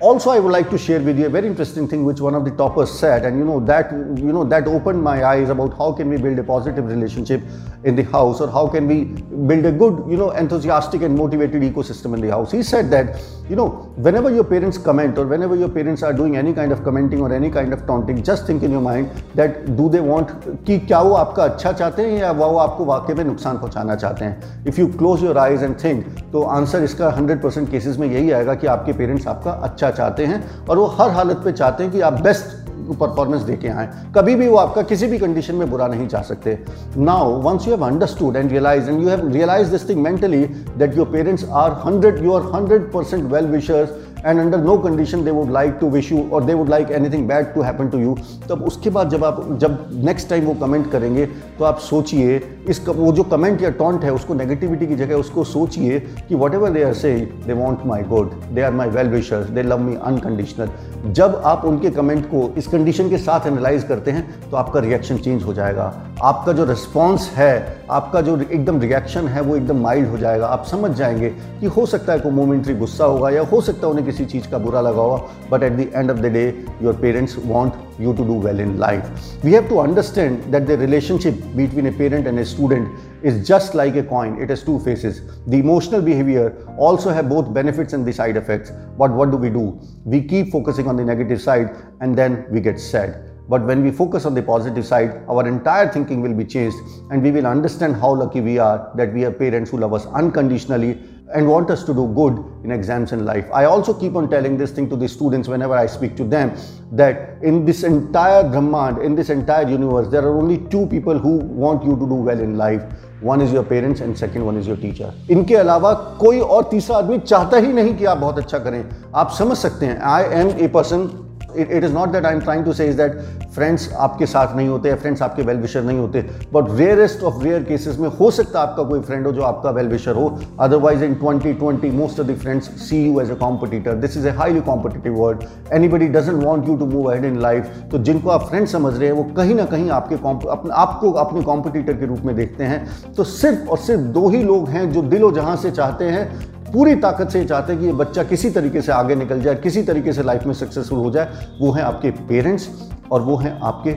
also 0.00 0.28
i 0.30 0.38
would 0.38 0.52
like 0.52 0.68
to 0.68 0.76
share 0.76 1.00
with 1.00 1.18
you 1.18 1.26
a 1.26 1.28
very 1.30 1.46
interesting 1.46 1.88
thing 1.88 2.04
which 2.04 2.20
one 2.20 2.34
of 2.34 2.44
the 2.44 2.50
toppers 2.50 2.90
said 2.90 3.24
and 3.24 3.38
you 3.38 3.44
know 3.44 3.58
that 3.60 3.90
you 3.92 4.32
know 4.36 4.44
that 4.44 4.66
opened 4.68 5.02
my 5.02 5.24
eyes 5.24 5.48
about 5.48 5.76
how 5.78 5.90
can 5.90 6.10
we 6.10 6.18
build 6.18 6.38
a 6.38 6.44
positive 6.44 6.84
relationship 6.84 7.40
in 7.84 7.96
the 7.96 8.02
house 8.02 8.42
or 8.42 8.50
how 8.50 8.66
can 8.68 8.86
we 8.86 9.04
build 9.50 9.64
a 9.64 9.72
good 9.72 10.04
you 10.10 10.18
know 10.18 10.32
enthusiastic 10.32 11.00
and 11.00 11.16
motivated 11.16 11.62
ecosystem 11.62 12.12
in 12.14 12.20
the 12.20 12.28
house 12.28 12.52
he 12.52 12.62
said 12.62 12.90
that 12.90 13.18
you 13.48 13.56
know 13.56 13.68
whenever 13.96 14.30
your 14.30 14.44
parents 14.44 14.76
comment 14.76 15.16
or 15.16 15.26
whenever 15.26 15.56
your 15.56 15.70
parents 15.70 16.02
are 16.02 16.12
doing 16.12 16.36
any 16.36 16.52
kind 16.52 16.72
of 16.72 16.84
commenting 16.84 17.22
or 17.22 17.32
any 17.32 17.50
kind 17.50 17.72
of 17.72 17.86
taunting 17.86 18.22
just 18.22 18.46
think 18.46 18.62
in 18.62 18.70
your 18.70 18.82
mind 18.82 19.10
that 19.34 19.64
do 19.76 19.88
they 19.88 20.00
want 20.00 20.28
कि 20.66 20.78
क्या 20.86 21.00
वो 21.00 21.14
आपका 21.14 21.44
अच्छा 21.44 21.72
चाहते 21.72 22.02
हैं 22.02 22.18
या 22.18 22.30
वो 22.32 22.56
आपको 22.58 22.84
वाकई 22.84 23.14
में 23.14 23.24
नुकसान 23.24 23.58
पहुंचाना 23.58 23.94
चाहते 23.96 24.24
हैं 24.24 24.64
if 24.68 24.80
you 24.80 24.86
close 24.98 25.24
your 25.24 25.38
eyes 25.38 25.62
and 25.62 25.76
think 25.84 26.04
तो 26.32 26.42
आंसर 26.58 26.84
इसका 26.84 27.14
100 27.16 27.40
परसेंट 27.42 27.70
केसेज 27.70 27.98
में 27.98 28.06
यही 28.08 28.30
आएगा 28.38 28.54
कि 28.54 28.66
आपके 28.76 28.92
पेरेंट्स 29.00 29.26
आपका 29.28 29.50
अच्छा 29.68 29.89
चाहते 29.91 30.25
हैं 30.25 30.43
और 30.65 30.77
वो 30.77 30.85
हर 30.99 31.09
हालत 31.09 31.41
पे 31.45 31.51
चाहते 31.51 31.83
हैं 31.83 31.91
कि 31.91 32.01
आप 32.01 32.21
बेस्ट 32.21 32.59
परफॉर्मेंस 32.99 33.41
देके 33.41 33.67
आए। 33.67 33.89
कभी 34.15 34.35
भी 34.35 34.47
वो 34.47 34.57
आपका 34.57 34.81
किसी 34.81 35.07
भी 35.07 35.17
कंडीशन 35.17 35.55
में 35.55 35.69
बुरा 35.71 35.87
नहीं 35.87 36.07
चाह 36.07 36.21
सकते। 36.21 36.57
Now 36.97 37.39
once 37.41 37.67
you 37.67 37.73
have 37.73 37.85
understood 37.85 38.35
and 38.35 38.51
realize 38.51 38.89
and 38.89 39.01
you 39.03 39.09
have 39.09 39.27
realize 39.31 39.71
this 39.71 39.89
thing 39.89 40.01
mentally 40.03 40.43
that 40.77 40.97
your 40.97 41.07
parents 41.07 41.45
are 41.51 41.81
hundred 41.85 42.23
you 42.23 42.33
are 42.33 42.51
hundred 42.55 42.91
percent 42.91 43.31
well 43.33 43.45
wishers 43.47 43.89
and 44.25 44.39
under 44.39 44.57
no 44.57 44.77
condition 44.77 45.23
they 45.23 45.31
would 45.31 45.51
like 45.51 45.77
to 45.81 45.89
wish 45.89 46.11
you 46.11 46.23
और 46.33 46.43
they 46.43 46.53
would 46.53 46.69
like 46.69 46.91
anything 46.91 47.27
bad 47.27 47.53
to 47.53 47.61
happen 47.61 47.89
to 47.89 47.99
you 47.99 48.17
तब 48.49 48.63
उसके 48.63 48.89
बाद 48.89 49.09
जब 49.09 49.23
आप, 49.23 49.45
जब 49.57 49.89
next 50.05 50.29
time 50.29 50.45
वो 50.45 50.53
comment 50.61 50.91
करेंगे 50.91 51.25
तो 51.59 51.65
आप 51.65 51.79
सोचिए 51.79 52.39
इस 52.69 52.87
वो 52.87 53.11
जो 53.11 53.23
कमेंट 53.23 53.61
या 53.61 53.69
टॉन्ट 53.69 54.03
है, 54.03 54.11
उसको 54.13 54.33
नेगेटिविटी 54.33 54.87
की 54.87 54.95
जगह 54.95 55.15
उसको 55.15 55.43
सोचिए 55.43 55.99
कि 56.29 56.35
what 56.35 56.53
ever 56.53 56.69
they 56.69 56.83
are 56.83 56.93
say 56.93 57.13
they 57.47 57.53
want 57.53 57.85
my 57.85 58.03
good 58.03 58.31
they 58.53 58.61
are 58.61 58.73
my 58.73 58.89
well 58.89 59.07
wishers 59.07 59.49
they 59.49 59.63
love 59.63 59.79
me 59.79 59.95
unconditional 60.03 60.69
जब 61.11 61.41
आप 61.45 61.65
उनके 61.65 61.89
कमेंट 61.89 62.25
को 62.25 62.47
इस 62.57 62.67
कंडीशन 62.67 63.09
के 63.09 63.17
साथ 63.17 63.47
एनालाइज 63.47 63.83
करते 63.83 64.11
हैं 64.11 64.49
तो 64.49 64.57
आपका 64.57 64.79
रिएक्शन 64.79 65.17
चेंज 65.17 65.43
हो 65.43 65.53
जाएगा। 65.53 65.93
आपका 66.23 66.51
जो 66.51 66.65
रिस्पॉन्स 66.65 67.29
है, 67.29 67.83
आपका 67.91 68.21
जो 68.21 68.39
एकदम 68.41 68.79
रिएक्शन 68.79 69.27
है, 69.27 69.41
वो 69.41 69.55
एकदम 69.55 69.81
माइल्ड 69.81 70.09
हो 70.09 70.17
जाएगा। 70.17 70.47
आप 70.47 70.65
समझ 70.65 70.91
जाएँगे 70.91 71.29
कि 71.29 71.65
हो 71.67 71.85
सकता 71.85 72.13
है 72.13 72.19
कोई 72.19 72.31
मोमेंट्री 72.31 72.75
गुस्सा 72.75 73.05
होगा 73.05 73.29
या 73.29 73.41
हो 73.43 73.61
सकता 73.61 73.87
है 73.87 73.91
उन्हें 73.93 74.05
किसी 74.05 74.25
चीज़ 74.25 74.47
का 74.47 74.57
बुरा 74.57 74.81
लगा 74.81 75.01
होगा 75.01 75.47
but 75.51 75.63
at 75.63 75.73
the 75.73 75.91
end 75.95 76.11
of 76.11 76.17
the 76.17 76.25
day 76.25 76.43
your 76.81 76.93
parents 76.93 77.35
want 77.45 77.73
you 78.01 78.13
to 78.15 78.25
do 78.25 78.33
well 78.33 78.59
in 78.59 78.77
life. 78.77 79.05
We 79.43 79.53
have 79.53 79.69
to 79.69 79.79
understand 79.79 80.51
that 80.53 80.67
the 80.67 80.77
relationship 80.77 81.35
between 81.55 81.87
a 81.87 81.91
parent 81.91 82.27
and 82.27 82.39
a 82.39 82.45
student 82.45 82.89
is 83.23 83.47
just 83.47 83.75
like 83.75 83.95
a 83.95 84.03
coin. 84.03 84.41
It 84.41 84.49
has 84.49 84.63
two 84.63 84.79
faces. 84.79 85.21
The 85.47 85.57
emotional 85.57 86.01
behavior 86.01 86.67
also 86.77 87.11
have 87.11 87.29
both 87.29 87.53
benefits 87.53 87.93
and 87.93 88.05
the 88.05 88.13
side 88.13 88.37
effects. 88.37 88.71
But 88.97 89.11
what 89.11 89.31
do 89.31 89.37
we 89.37 89.49
do? 89.49 89.79
We 90.03 90.23
keep 90.23 90.51
focusing 90.51 90.87
on 90.87 90.95
the 90.95 91.05
negative 91.05 91.41
side 91.41 91.75
and 91.99 92.17
then 92.17 92.47
we 92.49 92.59
get 92.59 92.79
sad. 92.79 93.27
But 93.49 93.65
when 93.65 93.83
we 93.83 93.91
focus 93.91 94.25
on 94.25 94.33
the 94.33 94.41
positive 94.41 94.85
side, 94.85 95.23
our 95.27 95.45
entire 95.45 95.91
thinking 95.91 96.21
will 96.21 96.33
be 96.33 96.45
changed 96.45 96.77
and 97.09 97.21
we 97.21 97.31
will 97.31 97.45
understand 97.45 97.95
how 97.95 98.13
lucky 98.13 98.39
we 98.39 98.59
are 98.59 98.91
that 98.95 99.13
we 99.13 99.21
have 99.23 99.37
parents 99.37 99.71
who 99.71 99.77
love 99.77 99.93
us 99.93 100.05
unconditionally 100.05 100.99
and 101.34 101.48
want 101.48 101.70
us 101.70 101.82
to 101.84 101.92
do 101.92 102.06
good 102.14 102.44
in 102.64 102.70
exams 102.70 103.12
and 103.12 103.26
life. 103.26 103.46
I 103.52 103.64
also 103.64 103.92
keep 103.92 104.14
on 104.14 104.30
telling 104.30 104.56
this 104.56 104.70
thing 104.70 104.88
to 104.90 104.96
the 104.96 105.08
students 105.08 105.48
whenever 105.48 105.74
I 105.74 105.86
speak 105.86 106.16
to 106.16 106.24
them 106.24 106.56
that 106.92 107.42
in 107.42 107.64
this 107.64 107.82
entire 107.82 108.44
Brahmand, 108.48 108.98
in 108.98 109.16
this 109.16 109.30
entire 109.30 109.68
universe, 109.68 110.08
there 110.08 110.22
are 110.22 110.36
only 110.36 110.58
two 110.68 110.86
people 110.86 111.18
who 111.18 111.36
want 111.38 111.84
you 111.84 111.96
to 111.96 112.08
do 112.08 112.14
well 112.14 112.38
in 112.38 112.56
life. 112.56 112.82
One 113.20 113.40
is 113.40 113.52
your 113.52 113.64
parents 113.64 114.00
and 114.00 114.16
second 114.16 114.44
one 114.44 114.56
is 114.56 114.66
your 114.66 114.76
teacher. 114.76 115.12
इनके 115.30 115.54
अलावा 115.56 115.92
कोई 116.20 116.40
और 116.40 116.68
तीसरा 116.70 116.96
आदमी 116.96 117.18
चाहता 117.18 117.56
ही 117.56 117.72
नहीं 117.72 117.96
कि 117.96 118.04
आप 118.04 118.18
बहुत 118.18 118.38
अच्छा 118.38 118.58
करें 118.58 118.84
आप 119.14 119.30
समझ 119.38 119.56
सकते 119.58 119.86
हैं 119.86 119.98
I 120.14 120.24
am 120.40 120.50
a 120.64 120.68
person 120.74 121.08
it 121.57 121.83
is 121.83 121.93
not 121.93 122.11
that 122.11 122.25
I 122.25 122.33
am 122.33 122.39
trying 122.39 122.65
to 122.65 122.73
say 122.73 122.87
is 122.87 122.97
that 122.97 123.19
friends 123.55 123.89
आपके 123.99 124.25
साथ 124.25 124.55
नहीं 124.55 124.67
होते 124.67 124.93
फ्रेंड्स 124.95 125.21
आपके 125.21 125.43
वेल 125.43 125.57
विशर 125.57 125.83
नहीं 125.83 125.99
होते 125.99 126.21
but 126.53 126.71
rarest 126.71 127.23
of 127.23 127.43
rare 127.43 127.63
cases 127.63 127.97
में 127.99 128.07
हो 128.19 128.29
सकता 128.31 128.59
है 128.59 128.67
आपका 128.67 128.83
कोई 128.83 128.99
फ्रेंड 129.01 129.25
हो 129.27 129.31
जो 129.31 129.41
आपका 129.43 129.69
वेल 129.71 129.87
विशर 129.87 130.15
हो। 130.15 130.27
Otherwise 130.59 131.03
in 131.03 131.15
2020 131.15 131.91
most 131.93 132.19
of 132.19 132.27
the 132.27 132.35
friends 132.41 132.69
see 132.81 133.03
you 133.05 133.19
as 133.21 133.31
a 133.31 133.35
competitor 133.35 133.95
this 133.97 134.17
is 134.17 134.27
a 134.27 134.31
highly 134.37 134.61
competitive 134.61 135.15
word 135.15 135.43
anybody 135.73 136.07
doesn't 136.09 136.43
want 136.43 136.67
you 136.69 136.75
to 136.77 136.85
move 136.85 137.11
ahead 137.11 137.25
in 137.25 137.39
life 137.41 137.69
तो 137.91 137.97
जिनको 137.99 138.29
आप 138.29 138.47
फ्रेंड 138.49 138.67
समझ 138.67 138.93
रहे 138.97 139.07
हैं, 139.07 139.15
वो 139.15 139.23
कहीं 139.37 139.55
ना 139.55 139.65
कहीं 139.65 139.89
आपके 139.91 140.15
अपने 140.49 140.71
आपको 140.75 141.11
अपने 141.21 141.41
कॉम्पिटिटर 141.43 141.93
के 141.93 142.05
रूप 142.05 142.19
में 142.25 142.35
देखते 142.35 142.63
हैं। 142.63 143.13
तो 143.13 143.23
सिर्फ़ 143.23 143.69
और 143.69 143.77
सिर्फ़ 143.79 144.01
दो 144.13 144.27
ही 144.29 144.43
लोग 144.43 144.69
हैं 144.69 144.89
जो 144.91 145.01
दिलो 145.03 145.31
जहाँ 145.31 145.55
से 145.57 145.71
चाहते 145.71 146.05
हैं 146.05 146.29
पूरी 146.73 146.95
ताकत 146.97 147.29
से 147.29 147.39
ये 147.39 147.45
चाहते 147.45 147.73
हैं 147.73 147.81
कि 147.81 147.87
ये 147.87 147.93
बच्चा 147.93 148.23
किसी 148.23 148.49
तरीके 148.49 148.81
से 148.81 148.91
आगे 148.91 149.15
निकल 149.15 149.41
जाए, 149.41 149.55
किसी 149.55 149.83
तरीके 149.83 150.13
से 150.13 150.23
लाइफ 150.23 150.45
में 150.45 150.53
सक्सेसफुल 150.53 150.99
हो 150.99 151.11
जाए। 151.11 151.47
वो 151.61 151.71
हैं 151.71 151.83
आपके 151.83 152.11
पेरेंट्स 152.27 152.69
और 153.11 153.21
वो 153.21 153.35
हैं 153.37 153.59
आपके 153.63 153.93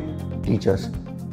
teachers 0.47 0.89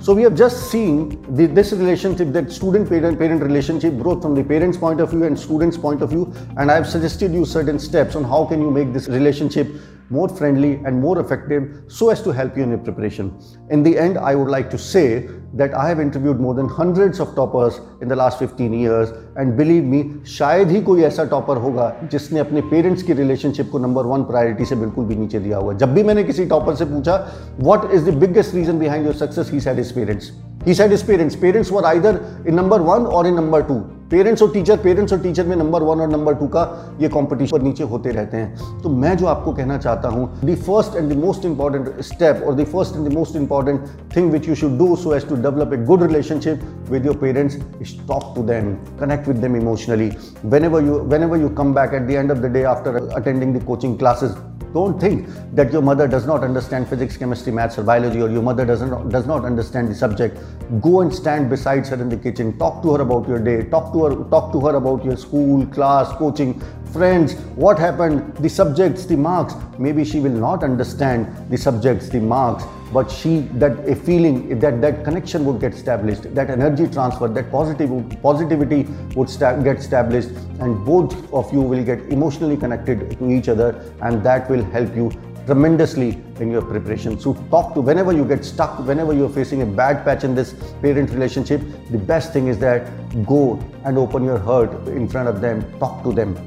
so 0.05 0.13
we 0.15 0.21
have 0.24 0.33
just 0.36 0.55
seen 0.55 0.98
this 1.31 1.74
relationship 1.74 2.27
that 2.27 2.50
student 2.50 2.88
parent 2.89 3.17
parent 3.19 3.43
relationship 3.43 3.93
growth 3.93 4.21
from 4.21 4.36
the 4.36 4.45
parents 4.48 4.77
point 4.77 5.01
of 5.01 5.15
view 5.15 5.25
and 5.25 5.38
students 5.38 5.77
point 5.77 6.03
of 6.03 6.10
view 6.10 6.27
and 6.60 6.69
I 6.69 6.75
have 6.75 6.86
suggested 6.91 7.36
you 7.36 7.45
certain 7.45 7.77
steps 7.77 8.15
on 8.15 8.25
how 8.25 8.48
can 8.50 8.63
you 8.63 8.69
make 8.69 8.93
this 8.93 9.10
relationship 9.10 9.75
more 10.11 10.27
friendly 10.29 10.71
and 10.85 10.99
more 10.99 11.19
effective 11.19 11.67
so 11.87 12.09
as 12.09 12.21
to 12.21 12.31
help 12.31 12.57
you 12.57 12.63
in 12.63 12.69
your 12.69 12.79
preparation. 12.79 13.31
In 13.69 13.83
the 13.83 13.97
end, 13.97 14.17
I 14.17 14.35
would 14.35 14.49
like 14.49 14.69
to 14.71 14.77
say 14.77 15.29
that 15.53 15.73
I 15.73 15.87
have 15.87 15.99
interviewed 15.99 16.39
more 16.39 16.53
than 16.53 16.67
hundreds 16.69 17.19
of 17.19 17.35
toppers 17.35 17.79
in 18.01 18.07
the 18.07 18.15
last 18.15 18.39
15 18.39 18.73
years 18.73 19.09
and 19.35 19.57
believe 19.57 19.83
me, 19.85 20.03
शायद 20.37 20.71
ही 20.71 20.81
कोई 20.81 21.03
ऐसा 21.03 21.23
topper 21.33 21.57
होगा 21.65 21.89
जिसने 22.11 22.39
अपने 22.39 22.61
parents 22.71 23.03
की 23.03 23.13
relationship 23.13 23.69
को 23.71 23.79
number 23.79 24.05
one 24.05 24.23
priority 24.31 24.65
से 24.65 24.75
बिल्कुल 24.75 25.05
भी 25.05 25.15
नीचे 25.15 25.39
दिया 25.39 25.57
हुआ 25.57 25.73
जब 25.83 25.93
भी 25.93 26.03
मैंने 26.03 26.23
किसी 26.23 26.45
टॉपर 26.53 26.75
से 26.75 26.85
पूछा 26.85 27.15
what 27.59 27.91
is 27.93 28.09
the 28.09 28.13
biggest 28.19 28.55
reason 28.55 28.79
behind 28.79 29.05
your 29.05 29.15
success 29.15 29.51
he 29.51 29.59
said 29.59 29.77
his 29.77 29.91
parents 29.95 30.31
he 30.67 30.73
said 30.73 30.91
his 30.91 31.03
parents 31.07 31.35
parents 31.41 31.71
were 31.71 31.85
either 31.85 32.19
in 32.47 32.55
number 32.55 32.81
one 32.91 33.05
or 33.17 33.27
in 33.27 33.35
number 33.35 33.61
two 33.63 33.81
parents 34.11 34.41
और 34.43 34.51
टीचर, 34.53 34.77
पेरेंट्स 34.77 35.13
और 35.13 35.19
टीचर 35.19 35.45
में 35.47 35.55
number 35.55 35.83
one 35.83 36.01
और 36.01 36.09
number 36.09 36.33
two 36.35 36.47
का 36.47 36.63
ये 37.01 37.07
competition 37.09 37.63
नीचे 37.63 37.83
होते 37.83 38.09
रहते 38.11 38.37
हैं। 38.37 38.81
तो 38.81 38.89
मैं 38.91 39.15
जो 39.17 39.27
आपको 39.27 39.53
कहना 39.53 39.77
चाहता 39.77 40.09
हूँ 40.09 40.27
the 40.45 40.55
first 40.57 40.95
and 40.95 41.11
the 41.11 41.17
most 41.17 41.45
important 41.45 42.01
step 42.03 42.43
or 42.47 42.55
the 42.55 42.65
first 42.73 42.95
and 42.95 43.07
the 43.07 43.13
most 43.13 43.35
important 43.35 43.87
thing 44.15 44.31
which 44.31 44.49
you 44.49 44.55
should 44.55 44.77
do 44.77 44.95
so 44.95 45.15
as 45.15 45.27
to 45.29 45.35
develop 45.41 45.73
a 45.73 45.77
good 45.85 46.03
relationship 46.03 46.89
with 46.91 47.05
your 47.05 47.15
parents 47.17 47.57
is 47.81 47.97
talk 48.07 48.33
to 48.35 48.43
them 48.43 48.73
connect 48.99 49.27
with 49.27 49.37
them 49.37 49.55
emotionally 49.55 50.11
whenever 50.65 50.83
you 50.83 50.99
whenever 51.23 51.41
you 51.41 51.49
come 51.57 51.73
back 51.73 51.93
at 51.93 52.07
the 52.07 52.11
end 52.11 52.31
of 52.31 52.39
the 52.39 52.53
day 52.53 52.63
after 52.73 53.07
attending 53.15 53.55
the 53.55 53.63
coaching 53.65 53.97
classes 53.99 54.35
Don't 54.73 54.99
think 54.99 55.27
that 55.53 55.71
your 55.71 55.81
mother 55.81 56.07
does 56.07 56.25
not 56.25 56.43
understand 56.43 56.87
physics, 56.87 57.17
chemistry, 57.17 57.51
maths, 57.51 57.77
or 57.77 57.83
biology, 57.83 58.21
or 58.21 58.29
your 58.29 58.41
mother 58.41 58.65
doesn't 58.65 59.09
does 59.09 59.25
not 59.25 59.43
understand 59.45 59.89
the 59.89 59.95
subject. 59.95 60.37
Go 60.81 61.01
and 61.01 61.13
stand 61.13 61.49
beside 61.49 61.87
her 61.87 62.01
in 62.01 62.09
the 62.09 62.17
kitchen. 62.17 62.57
Talk 62.57 62.81
to 62.83 62.95
her 62.95 63.01
about 63.01 63.27
your 63.27 63.39
day. 63.39 63.63
Talk 63.69 63.91
to 63.93 64.05
her. 64.05 64.15
Talk 64.29 64.51
to 64.53 64.61
her 64.61 64.75
about 64.75 65.03
your 65.03 65.17
school, 65.17 65.65
class, 65.67 66.11
coaching, 66.17 66.59
friends. 66.93 67.33
What 67.55 67.79
happened? 67.79 68.35
The 68.37 68.49
subjects, 68.49 69.05
the 69.05 69.17
marks. 69.17 69.55
Maybe 69.77 70.05
she 70.05 70.19
will 70.19 70.31
not 70.47 70.63
understand 70.63 71.27
the 71.49 71.57
subjects, 71.57 72.09
the 72.09 72.19
marks, 72.19 72.63
but 72.91 73.10
she 73.10 73.39
that 73.63 73.77
a 73.88 73.95
feeling 73.95 74.60
that 74.60 74.81
that 74.81 75.03
connection 75.03 75.45
would 75.45 75.60
get 75.62 75.74
established 75.74 76.24
that 76.36 76.50
energy 76.50 76.88
transfer 76.88 77.27
that 77.27 77.50
positive 77.51 77.89
positivity 78.21 78.83
would 79.15 79.29
sta- 79.29 79.57
get 79.63 79.77
established 79.77 80.29
and 80.60 80.86
both 80.86 81.15
of 81.33 81.51
you 81.53 81.62
will 81.62 81.83
get 81.83 82.00
emotionally 82.17 82.57
connected 82.57 83.17
to 83.17 83.31
each 83.31 83.50
other 83.50 83.69
and 84.01 84.24
that 84.24 84.50
will 84.50 84.63
help 84.77 84.95
you 84.95 85.12
tremendously 85.45 86.21
in 86.39 86.51
your 86.51 86.62
preparation. 86.62 87.19
So 87.19 87.33
talk 87.50 87.74
to 87.74 87.81
whenever 87.81 88.13
you 88.13 88.25
get 88.25 88.45
stuck 88.45 88.79
whenever 88.86 89.13
you're 89.13 89.29
facing 89.29 89.62
a 89.62 89.65
bad 89.65 90.05
patch 90.05 90.24
in 90.24 90.36
this 90.36 90.53
parent 90.81 91.10
relationship 91.12 91.62
the 91.89 91.98
best 91.98 92.33
thing 92.33 92.48
is 92.48 92.60
that 92.60 92.88
go 93.25 93.60
and 93.86 93.98
open 93.98 94.24
your 94.24 94.38
heart 94.38 94.71
in 94.88 95.07
front 95.07 95.27
of 95.27 95.41
them 95.41 95.65
talk 95.79 96.03
to 96.03 96.13
them. 96.13 96.38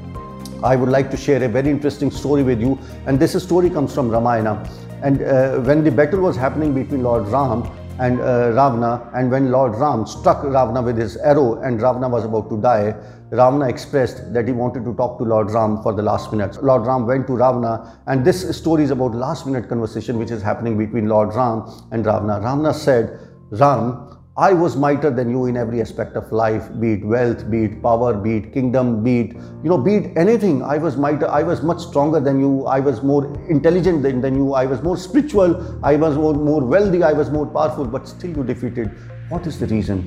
I 0.63 0.75
would 0.75 0.89
like 0.89 1.11
to 1.11 1.17
share 1.17 1.43
a 1.43 1.49
very 1.49 1.69
interesting 1.69 2.09
story 2.09 2.41
with 2.43 2.61
you 2.61 2.79
and 3.05 3.19
this 3.19 3.41
story 3.43 3.69
comes 3.69 3.93
from 3.93 4.09
Ramayana 4.09 4.67
and 5.01 5.21
uh, 5.21 5.59
when 5.59 5.83
the 5.83 5.91
battle 5.91 6.19
was 6.19 6.35
happening 6.35 6.73
between 6.73 7.03
Lord 7.03 7.27
Ram 7.27 7.63
and 7.99 8.19
uh, 8.19 8.49
Ravana, 8.49 9.09
and 9.13 9.31
when 9.31 9.51
Lord 9.51 9.75
Ram 9.75 10.05
struck 10.05 10.43
Ravana 10.43 10.81
with 10.81 10.97
his 10.97 11.17
arrow 11.17 11.61
and 11.61 11.81
Ravana 11.81 12.09
was 12.09 12.25
about 12.25 12.49
to 12.49 12.61
die, 12.61 12.93
Ravana 13.29 13.67
expressed 13.67 14.33
that 14.33 14.47
he 14.47 14.53
wanted 14.53 14.83
to 14.85 14.93
talk 14.95 15.17
to 15.19 15.23
Lord 15.23 15.51
Ram 15.51 15.81
for 15.81 15.93
the 15.93 16.01
last 16.01 16.31
minute. 16.31 16.61
Lord 16.63 16.85
Ram 16.85 17.07
went 17.07 17.27
to 17.27 17.33
Ravana, 17.33 18.01
and 18.07 18.25
this 18.25 18.55
story 18.57 18.83
is 18.83 18.91
about 18.91 19.15
last 19.15 19.45
minute 19.45 19.69
conversation 19.69 20.19
which 20.19 20.31
is 20.31 20.41
happening 20.41 20.77
between 20.77 21.07
Lord 21.07 21.33
Ram 21.33 21.69
and 21.91 22.05
Ravana. 22.05 22.35
Ravana 22.39 22.73
said, 22.73 23.19
Ram, 23.51 24.14
I 24.37 24.51
was 24.51 24.75
mightier 24.75 25.11
than 25.11 25.29
you 25.29 25.45
in 25.45 25.55
every 25.55 25.79
aspect 25.79 26.17
of 26.17 26.29
life, 26.29 26.69
be 26.77 26.91
it 26.91 27.05
wealth, 27.05 27.49
be 27.49 27.63
it 27.63 27.81
power, 27.81 28.13
be 28.13 28.35
it 28.35 28.51
kingdom, 28.51 29.01
be 29.01 29.21
it, 29.21 29.35
you 29.63 29.69
know, 29.69 29.77
be 29.77 29.95
it 29.95 30.17
anything. 30.17 30.61
I 30.61 30.77
was 30.77 30.97
mightier, 30.97 31.29
I 31.29 31.41
was 31.41 31.63
much 31.63 31.79
stronger 31.79 32.19
than 32.19 32.41
you, 32.41 32.65
I 32.65 32.81
was 32.81 33.01
more 33.01 33.33
intelligent 33.47 34.03
than, 34.03 34.19
than 34.19 34.35
you, 34.35 34.53
I 34.53 34.65
was 34.65 34.83
more 34.83 34.97
spiritual, 34.97 35.79
I 35.85 35.95
was 35.95 36.17
more, 36.17 36.33
more 36.33 36.65
wealthy, 36.65 37.01
I 37.01 37.13
was 37.13 37.31
more 37.31 37.45
powerful, 37.45 37.85
but 37.85 38.09
still 38.09 38.35
you 38.35 38.43
defeated. 38.43 38.91
What 39.29 39.47
is 39.47 39.57
the 39.57 39.67
reason? 39.67 40.03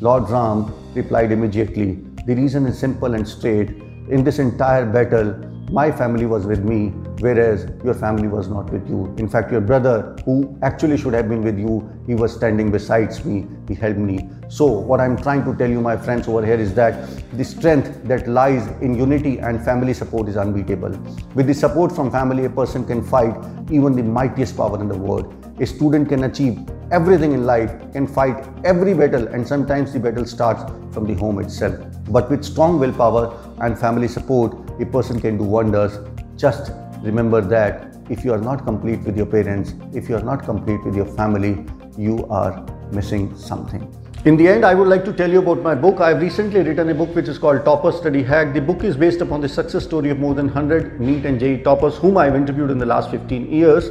Lord 0.00 0.30
Ram 0.30 0.72
replied 0.94 1.30
immediately, 1.30 1.98
The 2.24 2.36
reason 2.36 2.64
is 2.64 2.78
simple 2.78 3.12
and 3.12 3.28
straight. 3.28 3.68
In 4.08 4.24
this 4.24 4.38
entire 4.38 4.86
battle, 4.86 5.34
my 5.70 5.90
family 5.92 6.26
was 6.26 6.46
with 6.46 6.64
me 6.64 6.92
whereas 7.20 7.66
your 7.84 7.94
family 7.94 8.28
was 8.28 8.48
not 8.48 8.70
with 8.70 8.88
you. 8.88 9.14
In 9.18 9.28
fact, 9.28 9.50
your 9.50 9.60
brother, 9.60 10.16
who 10.24 10.56
actually 10.62 10.96
should 10.96 11.14
have 11.14 11.28
been 11.28 11.42
with 11.42 11.58
you, 11.58 11.88
he 12.06 12.14
was 12.14 12.32
standing 12.32 12.70
beside 12.70 13.24
me, 13.24 13.46
he 13.66 13.74
helped 13.74 13.98
me. 13.98 14.28
So, 14.48 14.66
what 14.66 15.00
I'm 15.00 15.16
trying 15.16 15.44
to 15.44 15.54
tell 15.56 15.68
you, 15.68 15.80
my 15.80 15.96
friends, 15.96 16.28
over 16.28 16.44
here 16.44 16.58
is 16.58 16.74
that 16.74 17.08
the 17.36 17.44
strength 17.44 18.04
that 18.04 18.28
lies 18.28 18.66
in 18.80 18.94
unity 18.94 19.38
and 19.38 19.62
family 19.62 19.94
support 19.94 20.28
is 20.28 20.36
unbeatable. 20.36 20.90
With 21.34 21.46
the 21.46 21.54
support 21.54 21.92
from 21.92 22.10
family, 22.10 22.44
a 22.44 22.50
person 22.50 22.84
can 22.86 23.02
fight 23.02 23.34
even 23.70 23.94
the 23.94 24.02
mightiest 24.02 24.56
power 24.56 24.80
in 24.80 24.88
the 24.88 24.96
world. 24.96 25.34
A 25.60 25.66
student 25.66 26.08
can 26.08 26.24
achieve 26.24 26.58
everything 26.92 27.32
in 27.32 27.44
life, 27.44 27.70
can 27.92 28.06
fight 28.06 28.46
every 28.64 28.94
battle, 28.94 29.26
and 29.28 29.46
sometimes 29.46 29.92
the 29.92 30.00
battle 30.00 30.24
starts 30.24 30.62
from 30.92 31.06
the 31.06 31.14
home 31.14 31.40
itself. 31.40 31.76
But 32.08 32.30
with 32.30 32.44
strong 32.44 32.78
willpower 32.78 33.47
and 33.60 33.78
family 33.78 34.08
support, 34.08 34.54
a 34.80 34.86
person 34.86 35.20
can 35.20 35.36
do 35.38 35.44
wonders. 35.44 35.98
Just 36.36 36.72
remember 37.02 37.40
that 37.40 37.96
if 38.10 38.24
you 38.24 38.32
are 38.32 38.40
not 38.40 38.64
complete 38.64 39.00
with 39.00 39.16
your 39.16 39.26
parents, 39.26 39.74
if 39.92 40.08
you 40.08 40.16
are 40.16 40.22
not 40.22 40.44
complete 40.44 40.82
with 40.84 40.96
your 40.96 41.06
family, 41.06 41.64
you 41.96 42.26
are 42.28 42.64
missing 42.92 43.34
something. 43.36 43.92
In 44.24 44.36
the 44.36 44.48
end, 44.48 44.64
I 44.64 44.74
would 44.74 44.88
like 44.88 45.04
to 45.04 45.12
tell 45.12 45.30
you 45.30 45.38
about 45.38 45.62
my 45.62 45.74
book. 45.74 46.00
I 46.00 46.08
have 46.08 46.20
recently 46.20 46.60
written 46.62 46.88
a 46.88 46.94
book 46.94 47.14
which 47.14 47.28
is 47.28 47.38
called 47.38 47.64
Topper 47.64 47.92
Study 47.92 48.22
Hack. 48.22 48.52
The 48.52 48.60
book 48.60 48.82
is 48.82 48.96
based 48.96 49.20
upon 49.20 49.40
the 49.40 49.48
success 49.48 49.84
story 49.84 50.10
of 50.10 50.18
more 50.18 50.34
than 50.34 50.46
100 50.46 51.00
NEET 51.00 51.24
and 51.24 51.38
JEE 51.38 51.62
toppers 51.62 51.96
whom 51.96 52.16
I 52.16 52.24
have 52.24 52.34
interviewed 52.34 52.70
in 52.70 52.78
the 52.78 52.86
last 52.86 53.10
15 53.10 53.50
years. 53.50 53.90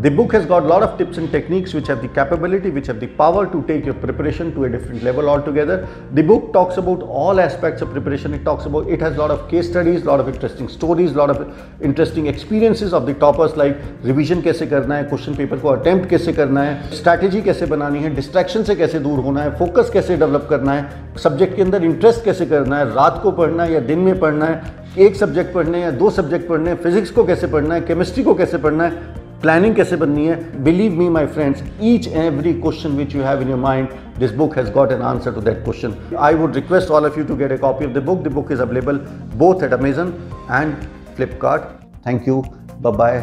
The 0.00 0.10
book 0.10 0.32
has 0.32 0.46
got 0.46 0.62
a 0.62 0.66
lot 0.66 0.82
of 0.82 0.96
tips 0.96 1.18
and 1.18 1.30
techniques 1.30 1.74
which 1.74 1.86
have 1.88 2.00
the 2.00 2.08
capability, 2.08 2.70
which 2.70 2.86
have 2.86 2.98
the 2.98 3.08
power 3.08 3.46
to 3.46 3.62
take 3.64 3.84
your 3.84 3.92
preparation 3.92 4.54
to 4.54 4.64
a 4.64 4.68
different 4.70 5.02
level 5.02 5.28
altogether. 5.28 5.86
The 6.12 6.22
book 6.22 6.54
talks 6.54 6.78
about 6.78 7.02
all 7.02 7.38
aspects 7.38 7.82
of 7.82 7.90
preparation. 7.90 8.32
It 8.32 8.42
talks 8.42 8.64
about, 8.64 8.88
it 8.88 9.02
has 9.02 9.16
a 9.16 9.18
lot 9.18 9.30
of 9.30 9.50
case 9.50 9.68
studies, 9.68 10.00
a 10.00 10.06
lot 10.06 10.18
of 10.18 10.30
interesting 10.30 10.70
stories, 10.70 11.12
a 11.12 11.18
lot 11.18 11.28
of 11.28 11.54
interesting 11.82 12.26
experiences 12.26 12.94
of 12.94 13.04
the 13.04 13.12
toppers 13.12 13.54
like 13.54 13.76
revision 14.02 14.42
कैसे 14.42 14.66
करना 14.66 14.96
है, 14.96 15.08
question 15.10 15.36
paper 15.36 15.60
को 15.60 15.76
attempt 15.76 16.08
कैसे 16.10 16.32
करना 16.32 16.62
है, 16.62 16.90
strategy 16.90 17.44
कैसे 17.44 17.66
बनानी 17.66 18.02
है, 18.02 18.16
distraction 18.16 18.64
से 18.64 18.76
कैसे 18.76 18.98
दूर 18.98 19.18
होना 19.24 19.42
है, 19.42 19.56
focus 19.58 19.90
कैसे 19.92 20.16
develop 20.16 20.48
करना 20.48 20.72
है, 20.72 21.14
subject 21.14 21.56
के 21.56 21.62
अंदर 21.62 21.90
interest 21.90 22.24
कैसे 22.24 22.46
करना 22.46 22.78
है, 22.78 22.94
रात 22.94 23.20
को 23.22 23.32
पढ़ना 23.32 23.64
है 23.64 23.72
या 23.72 23.80
दिन 23.80 23.98
में 23.98 24.18
पढ़ना 24.20 24.46
है, 24.46 24.80
एक 24.98 25.16
सब्जेक्ट 25.16 25.54
पढ़ने 25.54 25.80
या 25.82 25.90
दो 25.90 26.10
सब्जेक्ट 26.10 26.48
पढ़ने 26.48 26.70
हैं 26.70 26.76
फिजिक्स 26.82 27.10
को 27.10 27.24
कैसे 27.24 27.46
पढ़ना 27.46 27.74
है 27.74 27.80
केमिस्ट्री 27.80 28.24
को 28.24 28.34
कैसे 28.34 28.58
पढ़ना 28.58 28.84
है 28.84 29.20
प्लानिंग 29.41 29.75
कैसे 29.75 29.95
बननी 29.95 30.25
है 30.27 30.35
believe 30.63 30.91
me 30.99 31.07
my 31.15 31.25
friends 31.35 31.63
each 31.81 32.07
and 32.07 32.23
every 32.23 32.53
question 32.53 32.97
which 32.97 33.15
you 33.15 33.23
have 33.23 33.41
in 33.41 33.49
your 33.49 33.59
mind 33.59 33.89
this 34.19 34.31
book 34.35 34.57
has 34.57 34.71
got 34.73 34.91
an 34.91 35.01
answer 35.11 35.33
to 35.33 35.41
that 35.41 35.63
question 35.63 35.95
I 36.19 36.35
would 36.35 36.55
request 36.55 36.91
all 36.91 37.05
of 37.05 37.17
you 37.17 37.23
to 37.25 37.35
get 37.35 37.51
a 37.51 37.59
copy 37.59 37.85
of 37.85 37.93
the 37.97 38.05
book 38.09 38.23
the 38.23 38.33
book 38.37 38.51
is 38.57 38.63
available 38.65 38.99
both 39.43 39.63
at 39.67 39.77
amazon 39.79 40.13
and 40.59 40.89
flipkart 41.19 41.71
thank 42.07 42.29
you 42.31 42.41
bye 42.81 42.95
bye 43.03 43.15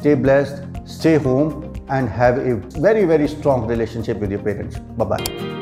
stay 0.00 0.16
blessed 0.26 0.82
stay 0.96 1.16
home 1.28 1.56
and 1.90 2.08
have 2.18 2.38
a 2.40 2.58
very 2.88 3.06
very 3.14 3.32
strong 3.36 3.66
relationship 3.68 4.26
with 4.26 4.36
your 4.38 4.44
parents 4.50 4.84
bye 5.00 5.10
bye 5.14 5.61